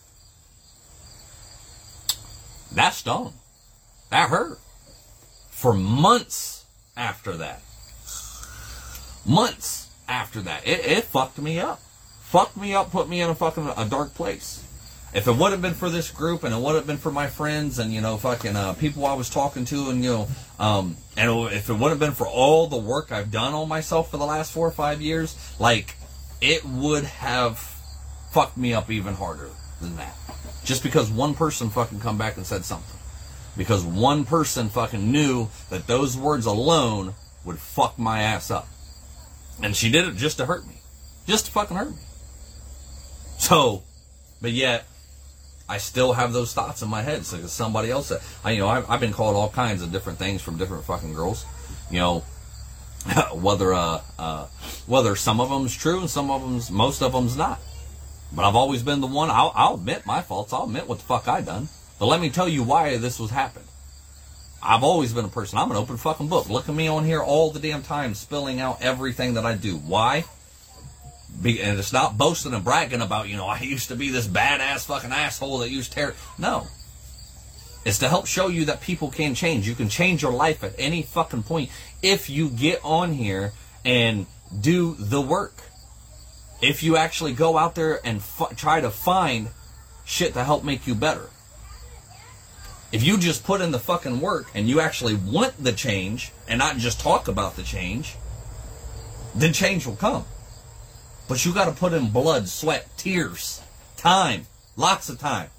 [2.73, 3.33] That stung.
[4.09, 4.59] That hurt.
[5.49, 6.65] For months
[6.97, 7.61] after that.
[9.25, 10.67] Months after that.
[10.67, 11.79] It, it fucked me up.
[12.23, 14.64] Fucked me up, put me in a fucking a dark place
[15.15, 17.27] if it would have been for this group and it would have been for my
[17.27, 20.27] friends and you know fucking uh, people I was talking to and you know
[20.59, 24.11] um, and if it would have been for all the work I've done on myself
[24.11, 25.95] for the last four or five years, like
[26.41, 27.57] it would have
[28.31, 29.49] fucked me up even harder
[29.81, 30.15] than that.
[30.65, 32.99] Just because one person fucking come back and said something.
[33.55, 37.13] Because one person fucking knew that those words alone
[37.45, 38.67] would fuck my ass up.
[39.61, 40.81] And she did it just to hurt me.
[41.25, 42.01] Just to fucking hurt me.
[43.37, 43.83] So,
[44.41, 44.85] but yet,
[45.67, 47.25] I still have those thoughts in my head.
[47.25, 50.19] So somebody else, said, I, you know, I've, I've, been called all kinds of different
[50.19, 51.45] things from different fucking girls.
[51.89, 52.19] You know,
[53.33, 54.47] whether uh, uh,
[54.85, 57.59] whether some of them's true and some of them's most of them's not.
[58.31, 59.29] But I've always been the one.
[59.29, 60.51] I'll, I'll admit my faults.
[60.53, 61.69] I'll admit what the fuck I done.
[61.99, 63.65] But let me tell you why this was happened.
[64.61, 65.57] I've always been a person.
[65.57, 66.49] I'm an open fucking book.
[66.49, 69.77] Look at me on here all the damn time, spilling out everything that I do.
[69.77, 70.25] Why?
[71.43, 74.85] And it's not boasting and bragging about, you know, I used to be this badass
[74.85, 76.15] fucking asshole that used terror.
[76.37, 76.67] No.
[77.85, 79.67] It's to help show you that people can change.
[79.67, 81.69] You can change your life at any fucking point
[82.01, 84.25] if you get on here and
[84.59, 85.53] do the work.
[86.61, 89.49] If you actually go out there and f- try to find
[90.03, 91.29] shit to help make you better.
[92.91, 96.57] If you just put in the fucking work and you actually want the change and
[96.57, 98.15] not just talk about the change,
[99.35, 100.25] then change will come.
[101.27, 103.61] But you got to put in blood, sweat, tears,
[103.97, 104.45] time,
[104.75, 105.49] lots of time.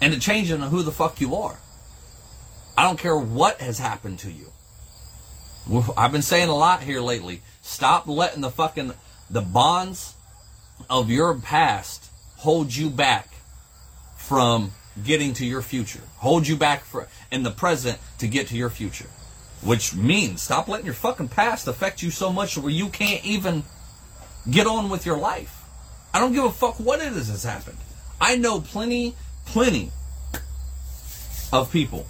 [0.00, 1.58] And to change into who the fuck you are.
[2.76, 4.52] I don't care what has happened to you.
[5.96, 7.42] I've been saying a lot here lately.
[7.62, 8.92] Stop letting the fucking
[9.30, 10.14] the bonds
[10.90, 13.28] of your past hold you back
[14.16, 14.72] from
[15.02, 16.02] getting to your future.
[16.18, 19.08] Hold you back for, in the present to get to your future.
[19.62, 23.64] Which means stop letting your fucking past affect you so much where you can't even
[24.50, 25.64] get on with your life.
[26.14, 27.78] I don't give a fuck what it is that's happened.
[28.20, 29.90] I know plenty, plenty
[31.52, 32.06] of people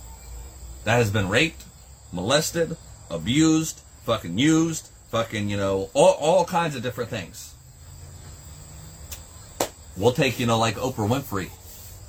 [0.85, 1.65] that has been raped,
[2.13, 2.77] molested,
[3.11, 7.55] abused, fucking used, fucking, you know, all, all kinds of different things.
[9.97, 11.51] We'll take, you know, like Oprah Winfrey,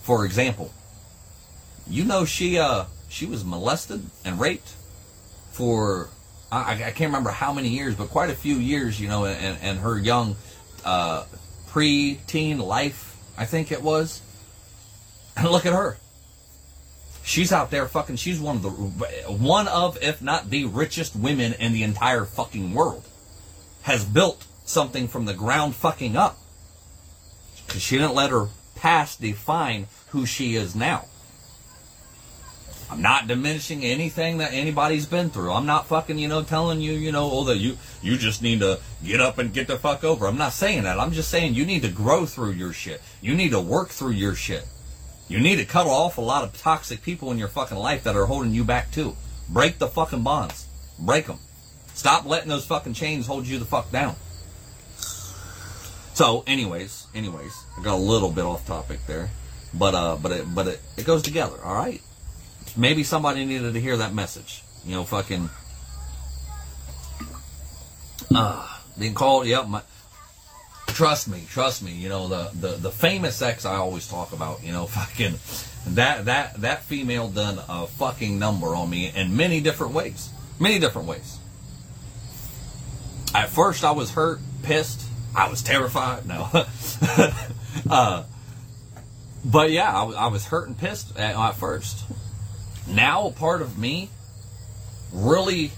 [0.02, 0.72] for example.
[1.90, 4.74] You know, she, uh, she was molested and raped
[5.52, 6.10] for,
[6.52, 9.58] I, I can't remember how many years, but quite a few years, you know, and,
[9.62, 10.36] and her young,
[10.86, 11.26] uh,
[11.68, 14.22] pre-teen life, I think it was.
[15.36, 15.98] And look at her.
[17.24, 18.16] She's out there fucking.
[18.16, 22.74] She's one of the one of, if not the richest women in the entire fucking
[22.74, 23.04] world.
[23.82, 26.38] Has built something from the ground fucking up.
[27.66, 31.06] Because she didn't let her past define who she is now.
[32.90, 35.52] I'm not diminishing anything that anybody's been through.
[35.52, 38.62] I'm not fucking, you know, telling you, you know, oh, that you you just need
[38.62, 40.26] to get up and get the fuck over.
[40.26, 41.00] I'm not saying that.
[41.00, 43.02] I'm just saying you need to grow through your shit.
[43.22, 44.66] You need to work through your shit.
[45.28, 48.16] You need to cut off a lot of toxic people in your fucking life that
[48.16, 49.18] are holding you back too.
[49.50, 50.68] Break the fucking bonds.
[50.98, 51.40] Break them.
[51.94, 54.16] Stop letting those fucking chains hold you the fuck down.
[56.14, 59.30] So, anyways, anyways, I got a little bit off topic there,
[59.74, 61.58] but uh, but it but it, it goes together.
[61.64, 62.02] All right.
[62.78, 64.64] Maybe somebody needed to hear that message.
[64.86, 65.50] You know, fucking.
[68.34, 69.48] Uh, being called.
[69.48, 69.68] Yep.
[69.68, 69.82] My,
[70.88, 71.92] trust me, trust me.
[71.92, 74.64] You know the, the the famous ex I always talk about.
[74.64, 75.36] You know, fucking
[75.96, 80.80] that that that female done a fucking number on me in many different ways, many
[80.80, 81.40] different ways.
[83.34, 85.02] At first, I was hurt, pissed.
[85.36, 86.26] I was terrified.
[86.26, 86.50] No,
[87.90, 88.24] uh,
[89.46, 92.04] but yeah, I, I, was hurt and pissed at, at first.
[92.88, 94.10] Now, a part of me
[95.12, 95.72] really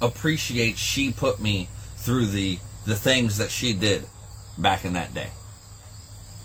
[0.00, 4.04] appreciates she put me through the the things that she did
[4.56, 5.30] back in that day.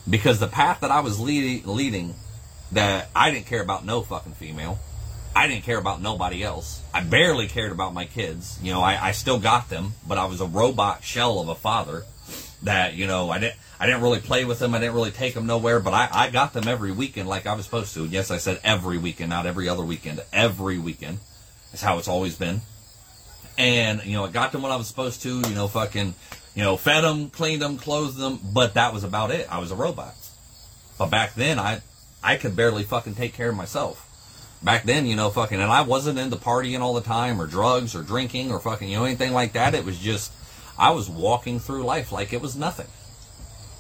[0.10, 2.16] Because the path that I was leading, leading
[2.72, 4.80] that I didn't care about no fucking female.
[5.36, 6.82] I didn't care about nobody else.
[6.94, 8.58] I barely cared about my kids.
[8.62, 11.56] You know, I, I still got them, but I was a robot shell of a
[11.56, 12.04] father
[12.64, 14.74] that, you know, I didn't, I didn't really play with them.
[14.74, 17.54] I didn't really take them nowhere, but I, I got them every weekend like I
[17.56, 18.06] was supposed to.
[18.06, 20.22] Yes, I said every weekend, not every other weekend.
[20.32, 21.20] Every weekend.
[21.74, 22.62] is how it's always been.
[23.58, 26.14] And, you know, I got them when I was supposed to, you know, fucking
[26.56, 29.46] you know, fed them, cleaned them, clothed them, but that was about it.
[29.52, 30.16] I was a robot.
[30.98, 31.82] But back then, I
[32.24, 34.02] I could barely fucking take care of myself.
[34.64, 37.94] Back then, you know, fucking, and I wasn't into partying all the time, or drugs,
[37.94, 39.76] or drinking, or fucking, you know, anything like that.
[39.76, 40.32] It was just,
[40.80, 42.88] I was walking through life like it was nothing,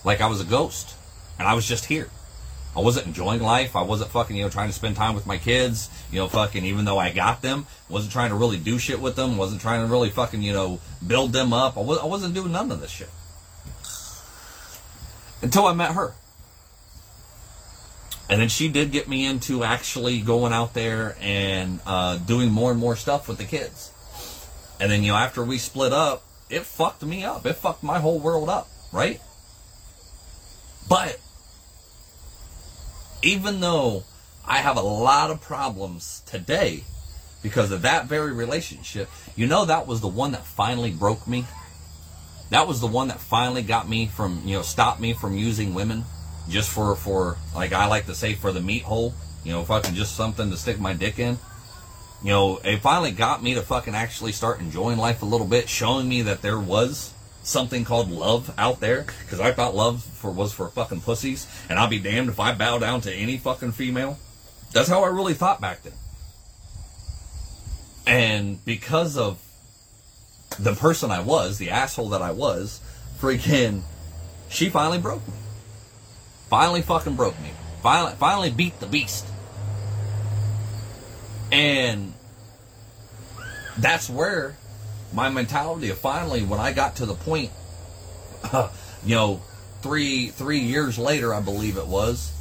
[0.05, 0.95] like I was a ghost,
[1.37, 2.09] and I was just here.
[2.75, 3.75] I wasn't enjoying life.
[3.75, 5.89] I wasn't fucking, you know, trying to spend time with my kids.
[6.11, 9.15] You know, fucking, even though I got them, wasn't trying to really do shit with
[9.15, 9.37] them.
[9.37, 11.77] Wasn't trying to really fucking, you know, build them up.
[11.77, 13.09] I, was, I wasn't doing none of this shit.
[15.41, 16.13] Until I met her.
[18.29, 22.71] And then she did get me into actually going out there and uh, doing more
[22.71, 23.91] and more stuff with the kids.
[24.81, 27.45] And then, you know, after we split up, it fucked me up.
[27.45, 29.21] It fucked my whole world up, right?
[30.87, 31.19] But
[33.21, 34.03] even though
[34.47, 36.83] I have a lot of problems today
[37.41, 41.45] because of that very relationship, you know that was the one that finally broke me.
[42.51, 45.73] That was the one that finally got me from, you know, stopped me from using
[45.73, 46.05] women
[46.47, 49.13] just for for like I like to say for the meat hole,
[49.43, 51.39] you know, fucking just something to stick my dick in.
[52.23, 55.67] You know, it finally got me to fucking actually start enjoying life a little bit,
[55.67, 57.13] showing me that there was
[57.45, 61.79] something called love out there because I thought love for was for fucking pussies, and
[61.79, 64.19] I'll be damned if I bow down to any fucking female.
[64.73, 65.93] That's how I really thought back then.
[68.07, 69.39] And because of
[70.59, 72.81] the person I was, the asshole that I was,
[73.19, 73.81] freaking,
[74.49, 75.33] she finally broke me.
[76.49, 77.51] Finally fucking broke me.
[77.81, 79.25] Finally, finally beat the beast.
[81.51, 82.13] And
[83.77, 84.57] that's where
[85.15, 87.51] my mentality of finally, when I got to the point,
[88.43, 88.69] uh,
[89.05, 89.41] you know,
[89.81, 92.31] three three years later, I believe it was,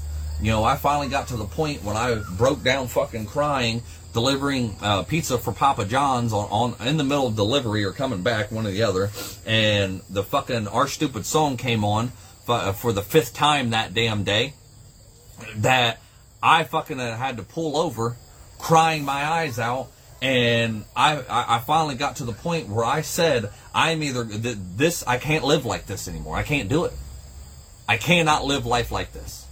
[0.41, 4.77] you know, I finally got to the point when I broke down fucking crying, delivering
[4.83, 8.51] uh, pizza for Papa John's on, on in the middle of delivery or coming back,
[8.51, 9.11] one or the other,
[9.47, 12.09] and the fucking our stupid song came on
[12.45, 14.55] for, for the fifth time that damn day.
[15.57, 16.01] That
[16.43, 18.17] I fucking had to pull over,
[18.59, 19.89] crying my eyes out,
[20.25, 25.19] and I, I, finally got to the point where I said, I'm either this, I
[25.19, 26.35] can't live like this anymore.
[26.35, 26.95] I can't do it.
[27.87, 29.45] I cannot live life like this.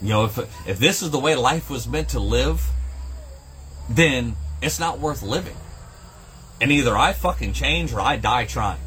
[0.00, 2.66] You know, if if this is the way life was meant to live,
[3.90, 5.56] then it's not worth living.
[6.62, 8.80] And either I fucking change or I die trying.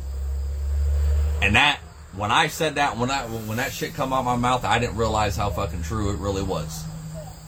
[1.44, 1.78] And that
[2.16, 4.96] when I said that when I when that shit come out my mouth, I didn't
[4.96, 6.86] realize how fucking true it really was.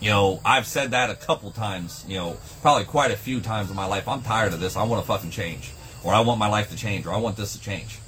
[0.02, 3.70] You know, I've said that a couple times, you know, probably quite a few times
[3.70, 4.08] in my life.
[4.08, 4.76] I'm tired of this.
[4.76, 5.72] I want to fucking change.
[6.04, 8.00] Or I want my life to change, or I want this to change.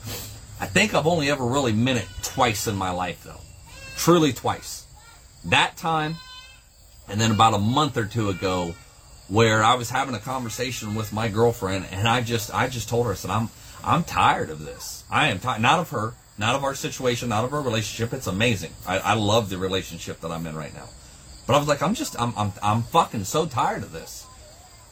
[0.59, 3.41] I think I've only ever really meant it twice in my life though.
[3.95, 4.87] Truly twice.
[5.45, 6.15] That time
[7.07, 8.73] and then about a month or two ago
[9.27, 13.05] where I was having a conversation with my girlfriend and I just I just told
[13.05, 13.49] her I said I'm
[13.83, 15.03] I'm tired of this.
[15.11, 18.13] I am tired not of her, not of our situation, not of our relationship.
[18.13, 18.71] It's amazing.
[18.87, 20.87] I, I love the relationship that I'm in right now.
[21.45, 24.25] But I was like, I'm just I'm I'm I'm fucking so tired of this.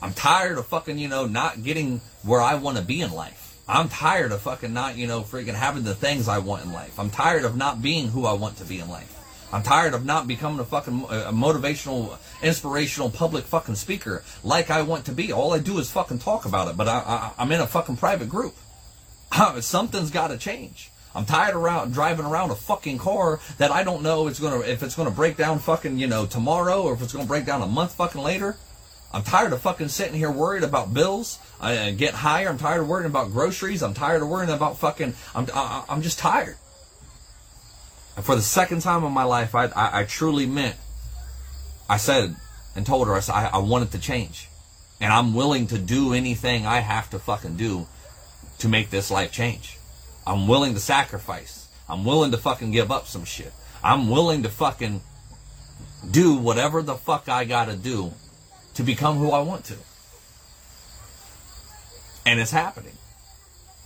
[0.01, 3.59] I'm tired of fucking, you know, not getting where I want to be in life.
[3.67, 6.99] I'm tired of fucking not, you know, freaking having the things I want in life.
[6.99, 9.17] I'm tired of not being who I want to be in life.
[9.53, 14.81] I'm tired of not becoming a fucking a motivational, inspirational public fucking speaker like I
[14.81, 15.31] want to be.
[15.31, 17.97] All I do is fucking talk about it, but I, I, am in a fucking
[17.97, 18.55] private group.
[19.59, 20.90] Something's got to change.
[21.13, 24.61] I'm tired of around, driving around a fucking car that I don't know it's gonna
[24.61, 27.61] if it's gonna break down fucking you know tomorrow or if it's gonna break down
[27.61, 28.55] a month fucking later.
[29.13, 31.37] I'm tired of fucking sitting here worried about bills.
[31.59, 32.47] I get higher.
[32.47, 33.83] I'm tired of worrying about groceries.
[33.83, 35.13] I'm tired of worrying about fucking.
[35.35, 36.55] I'm I, I'm just tired.
[38.15, 40.75] And for the second time in my life, I, I, I truly meant,
[41.89, 42.35] I said
[42.75, 44.47] and told her, I said, I, I want it to change.
[44.99, 47.87] And I'm willing to do anything I have to fucking do
[48.59, 49.77] to make this life change.
[50.25, 51.67] I'm willing to sacrifice.
[51.89, 53.51] I'm willing to fucking give up some shit.
[53.83, 55.01] I'm willing to fucking
[56.09, 58.13] do whatever the fuck I gotta do
[58.75, 59.75] to become who I want to.
[62.25, 62.93] And it's happening.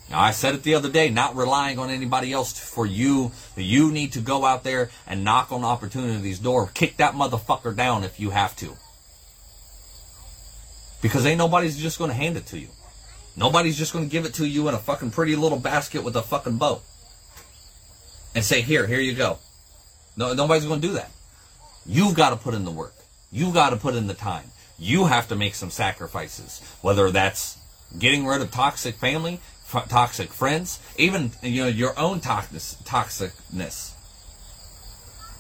[0.10, 3.32] Now, I said it the other day, not relying on anybody else for you.
[3.56, 6.70] You need to go out there and knock on opportunity's door.
[6.74, 8.76] Kick that motherfucker down if you have to.
[11.02, 12.68] Because ain't nobody's just going to hand it to you.
[13.38, 16.16] Nobody's just going to give it to you in a fucking pretty little basket with
[16.16, 16.82] a fucking bow.
[18.34, 19.40] And say, here, here you go.
[20.18, 21.12] No, nobody's going to do that.
[21.86, 22.94] You've got to put in the work.
[23.32, 24.46] You've got to put in the time.
[24.78, 26.62] You have to make some sacrifices.
[26.82, 27.58] Whether that's
[27.98, 33.95] getting rid of toxic family, toxic friends, even you know your own toxicness.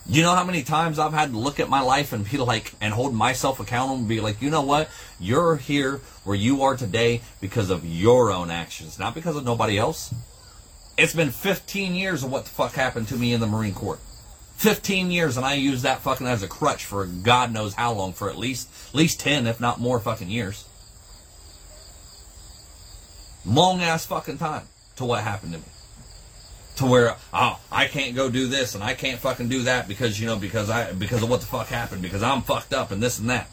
[0.07, 2.73] You know how many times I've had to look at my life and be like,
[2.79, 4.89] and hold myself accountable and be like, you know what?
[5.19, 9.77] You're here where you are today because of your own actions, not because of nobody
[9.77, 10.13] else.
[10.97, 13.99] It's been 15 years of what the fuck happened to me in the Marine Corps.
[14.57, 18.13] 15 years, and I use that fucking as a crutch for God knows how long,
[18.13, 20.65] for at least, at least 10, if not more fucking years
[23.45, 25.65] long ass fucking time to what happened to me.
[26.77, 30.19] To where oh I can't go do this and I can't fucking do that because
[30.19, 33.01] you know because I because of what the fuck happened because I'm fucked up and
[33.01, 33.49] this and that.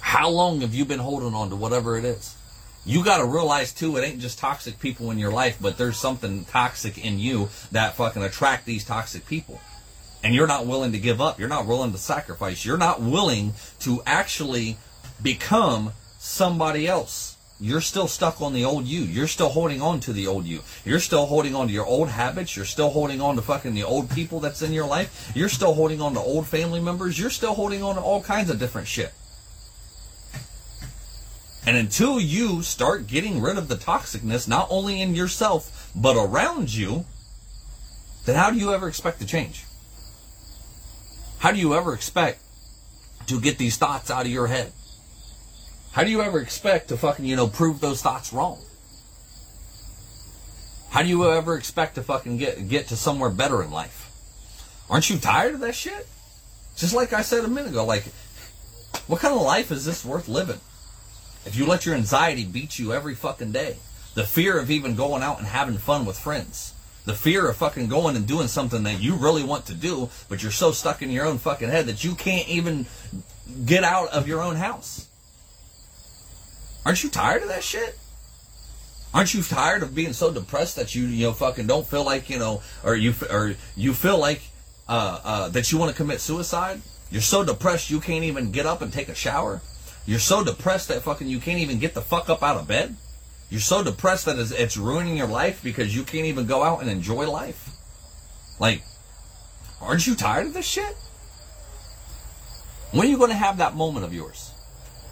[0.00, 2.34] How long have you been holding on to whatever it is?
[2.84, 5.96] You got to realize too, it ain't just toxic people in your life, but there's
[5.96, 9.60] something toxic in you that fucking attract these toxic people.
[10.24, 11.38] And you're not willing to give up.
[11.38, 12.64] You're not willing to sacrifice.
[12.64, 14.76] You're not willing to actually
[15.22, 17.31] become somebody else.
[17.62, 19.02] You're still stuck on the old you.
[19.02, 20.62] You're still holding on to the old you.
[20.84, 22.56] You're still holding on to your old habits.
[22.56, 25.30] You're still holding on to fucking the old people that's in your life.
[25.36, 27.20] You're still holding on to old family members.
[27.20, 29.14] You're still holding on to all kinds of different shit.
[31.64, 36.74] And until you start getting rid of the toxicness, not only in yourself, but around
[36.74, 37.04] you,
[38.24, 39.66] then how do you ever expect to change?
[41.38, 42.40] How do you ever expect
[43.28, 44.72] to get these thoughts out of your head?
[45.92, 48.58] How do you ever expect to fucking, you know, prove those thoughts wrong?
[50.90, 54.10] How do you ever expect to fucking get get to somewhere better in life?
[54.90, 56.06] Aren't you tired of that shit?
[56.76, 58.04] Just like I said a minute ago, like,
[59.06, 60.60] what kind of life is this worth living?
[61.44, 63.76] If you let your anxiety beat you every fucking day,
[64.14, 66.74] The fear of even going out and having fun with friends.
[67.06, 70.42] The fear of fucking going and doing something that you really want to do, but
[70.42, 72.86] you're so stuck in your own fucking head that you can't even
[73.64, 75.08] get out of your own house.
[76.84, 77.98] Aren't you tired of that shit?
[79.14, 82.30] Aren't you tired of being so depressed that you you know fucking don't feel like
[82.30, 84.42] you know or you or you feel like
[84.88, 86.80] uh, uh, that you want to commit suicide?
[87.10, 89.60] You're so depressed you can't even get up and take a shower.
[90.06, 92.96] You're so depressed that fucking you can't even get the fuck up out of bed.
[93.50, 96.80] You're so depressed that it's, it's ruining your life because you can't even go out
[96.80, 97.68] and enjoy life.
[98.58, 98.82] Like,
[99.80, 100.96] aren't you tired of this shit?
[102.92, 104.51] When are you going to have that moment of yours?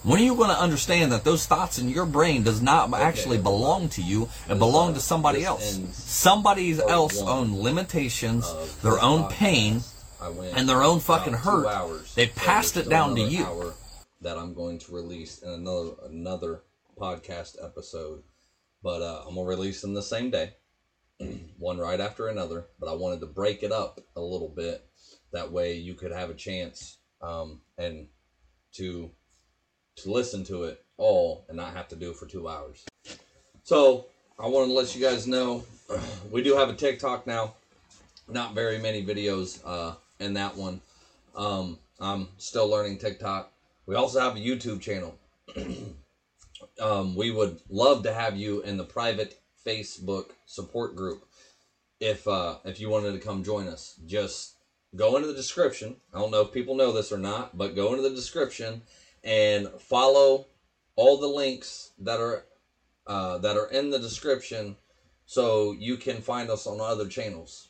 [0.03, 3.37] When are you going to understand that those thoughts in your brain does not actually
[3.37, 5.79] belong to you and belong to somebody else?
[5.93, 9.83] Somebody else own limitations, their own pain,
[10.23, 12.07] and their own fucking hurt.
[12.15, 13.75] They passed it down to you.
[14.23, 16.63] That I'm going to release in another another
[16.99, 18.23] podcast episode,
[18.83, 20.53] but uh, I'm gonna release them the same day,
[21.59, 22.67] one right after another.
[22.79, 24.87] But I wanted to break it up a little bit,
[25.33, 28.09] that way you could have a chance um, and
[28.75, 29.11] to
[29.97, 32.85] to listen to it all and not have to do it for two hours.
[33.63, 34.07] So
[34.39, 35.65] I wanted to let you guys know
[36.31, 37.55] we do have a TikTok now.
[38.29, 40.81] Not very many videos uh, in that one.
[41.35, 43.53] Um, I'm still learning TikTok.
[43.87, 45.19] We also have a YouTube channel.
[46.81, 51.25] um, we would love to have you in the private Facebook support group.
[51.99, 54.55] If uh, if you wanted to come join us, just
[54.97, 55.97] go into the description.
[56.15, 58.83] I don't know if people know this or not, but go into the description
[59.25, 60.47] and follow
[60.97, 62.45] all the links that are
[63.07, 64.77] uh, that are in the description,
[65.27, 67.69] so you can find us on other channels.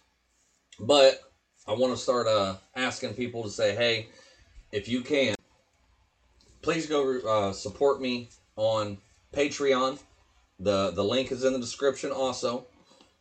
[0.78, 1.20] But
[1.66, 4.08] I want to start uh, asking people to say, hey,
[4.72, 5.34] if you can,
[6.62, 8.98] please go uh, support me on
[9.32, 9.98] Patreon.
[10.58, 12.66] the The link is in the description also,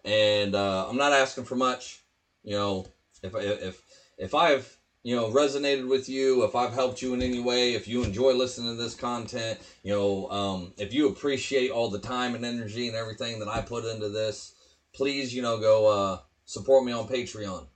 [0.04, 2.02] and uh, I'm not asking for much.
[2.44, 2.88] You know,
[3.22, 3.82] if if
[4.18, 7.88] if I've you know resonated with you, if I've helped you in any way, if
[7.88, 12.36] you enjoy listening to this content, you know, um, if you appreciate all the time
[12.36, 14.54] and energy and everything that I put into this,
[14.94, 17.68] please, you know, go uh, support me on Patreon.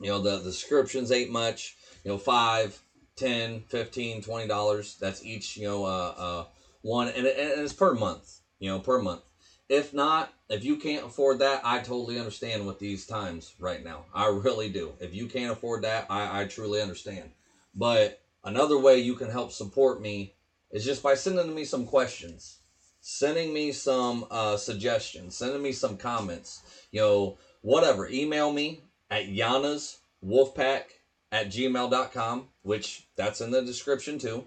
[0.00, 1.76] You know, the, the descriptions ain't much.
[2.04, 2.82] You know, five,
[3.16, 4.96] ten, fifteen, twenty dollars.
[5.00, 6.44] That's each, you know, uh, uh,
[6.82, 8.40] one, and, and it's per month.
[8.58, 9.22] You know, per month.
[9.68, 14.04] If not, if you can't afford that, I totally understand with these times right now.
[14.14, 14.92] I really do.
[15.00, 17.30] If you can't afford that, I, I truly understand.
[17.74, 20.34] But another way you can help support me
[20.70, 22.58] is just by sending me some questions,
[23.00, 26.62] sending me some uh, suggestions, sending me some comments.
[26.90, 28.08] You know, whatever.
[28.08, 30.82] Email me at Yana's Wolfpack
[31.30, 34.46] at gmail.com, which that's in the description too.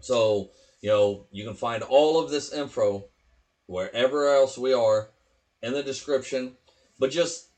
[0.00, 3.04] So, you know, you can find all of this info
[3.68, 5.10] wherever else we are
[5.62, 6.56] in the description.
[6.98, 7.50] But just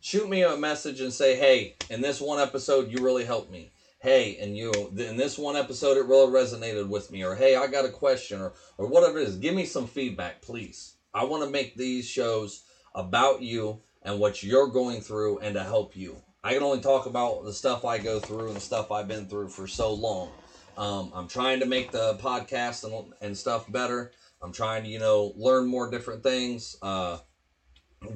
[0.00, 3.72] shoot me a message and say, hey, in this one episode, you really helped me.
[3.98, 7.22] Hey, and you in this one episode, it really resonated with me.
[7.22, 9.36] Or hey, I got a question, or or whatever it is.
[9.36, 10.94] Give me some feedback, please.
[11.12, 12.62] I want to make these shows
[12.94, 16.16] about you and what you're going through, and to help you.
[16.42, 19.26] I can only talk about the stuff I go through and the stuff I've been
[19.26, 20.30] through for so long.
[20.78, 24.12] Um, I'm trying to make the podcast and, and stuff better.
[24.42, 26.76] I'm trying to, you know, learn more different things.
[26.80, 27.18] Uh,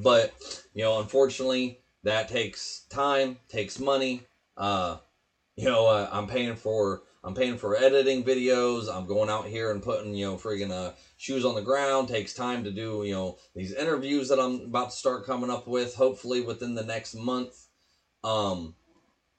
[0.03, 0.33] but,
[0.73, 4.23] you know, unfortunately, that takes time, takes money.
[4.57, 4.97] Uh,
[5.57, 8.95] you know, uh, I'm paying for I'm paying for editing videos.
[8.95, 12.09] I'm going out here and putting, you know, friggin' uh, shoes on the ground.
[12.09, 15.67] Takes time to do, you know, these interviews that I'm about to start coming up
[15.67, 15.95] with.
[15.95, 17.55] Hopefully within the next month.
[18.23, 18.75] Um,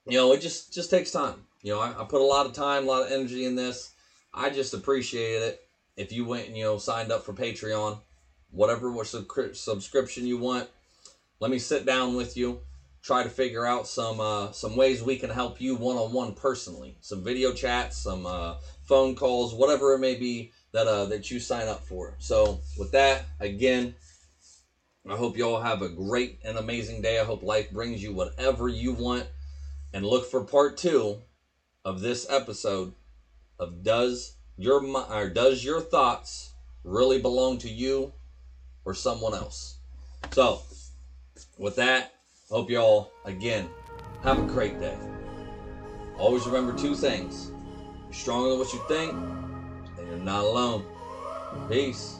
[0.07, 1.45] you know, it just just takes time.
[1.61, 3.93] You know, I, I put a lot of time, a lot of energy in this.
[4.33, 5.64] I just appreciate it
[5.97, 7.99] if you went and you know signed up for Patreon,
[8.51, 10.69] whatever subscription you want,
[11.39, 12.59] let me sit down with you,
[13.01, 16.33] try to figure out some uh, some ways we can help you one on one
[16.33, 21.31] personally, some video chats, some uh, phone calls, whatever it may be that uh, that
[21.31, 22.15] you sign up for.
[22.19, 23.95] So with that, again.
[25.07, 27.19] I hope you all have a great and amazing day.
[27.19, 29.27] I hope life brings you whatever you want.
[29.93, 31.21] And look for part two
[31.85, 32.93] of this episode
[33.59, 36.53] of Does your or does your thoughts
[36.83, 38.13] really belong to you
[38.85, 39.77] or someone else?
[40.31, 40.61] So,
[41.57, 42.13] with that,
[42.49, 43.69] hope y'all again
[44.23, 44.97] have a great day.
[46.17, 47.51] Always remember two things:
[48.05, 50.85] you're stronger than what you think, and you're not alone.
[51.69, 52.19] Peace.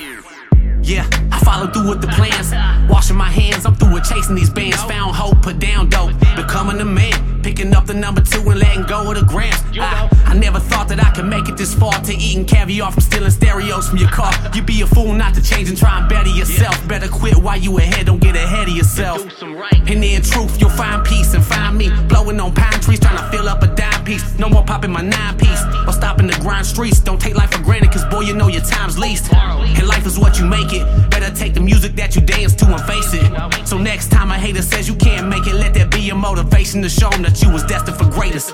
[0.83, 2.51] Yeah, I follow through with the plans.
[2.89, 4.81] Washing my hands, I'm through with chasing these bands.
[4.83, 7.41] Found hope, put down dope, becoming a man.
[7.43, 9.61] Picking up the number two and letting go of the grams.
[9.73, 10.87] I, I never thought
[11.23, 14.31] make it this far to eating caviar from stealing stereos from your car.
[14.53, 16.75] You'd be a fool not to change and try and better yourself.
[16.87, 19.23] Better quit while you ahead, don't get ahead of yourself.
[19.23, 19.73] Do some right.
[19.89, 23.35] And in truth, you'll find peace and find me blowing on pine trees, trying to
[23.35, 24.37] fill up a dime piece.
[24.39, 26.99] No more popping my nine piece or stopping the grind streets.
[26.99, 29.31] Don't take life for granted, cause boy, you know your time's least.
[29.33, 30.85] And life is what you make it.
[31.09, 33.67] Better take the music that you dance to and face it.
[33.67, 36.81] So next time a hater says you can't make it, let that be your motivation
[36.81, 38.53] to show them that you was destined for greatness.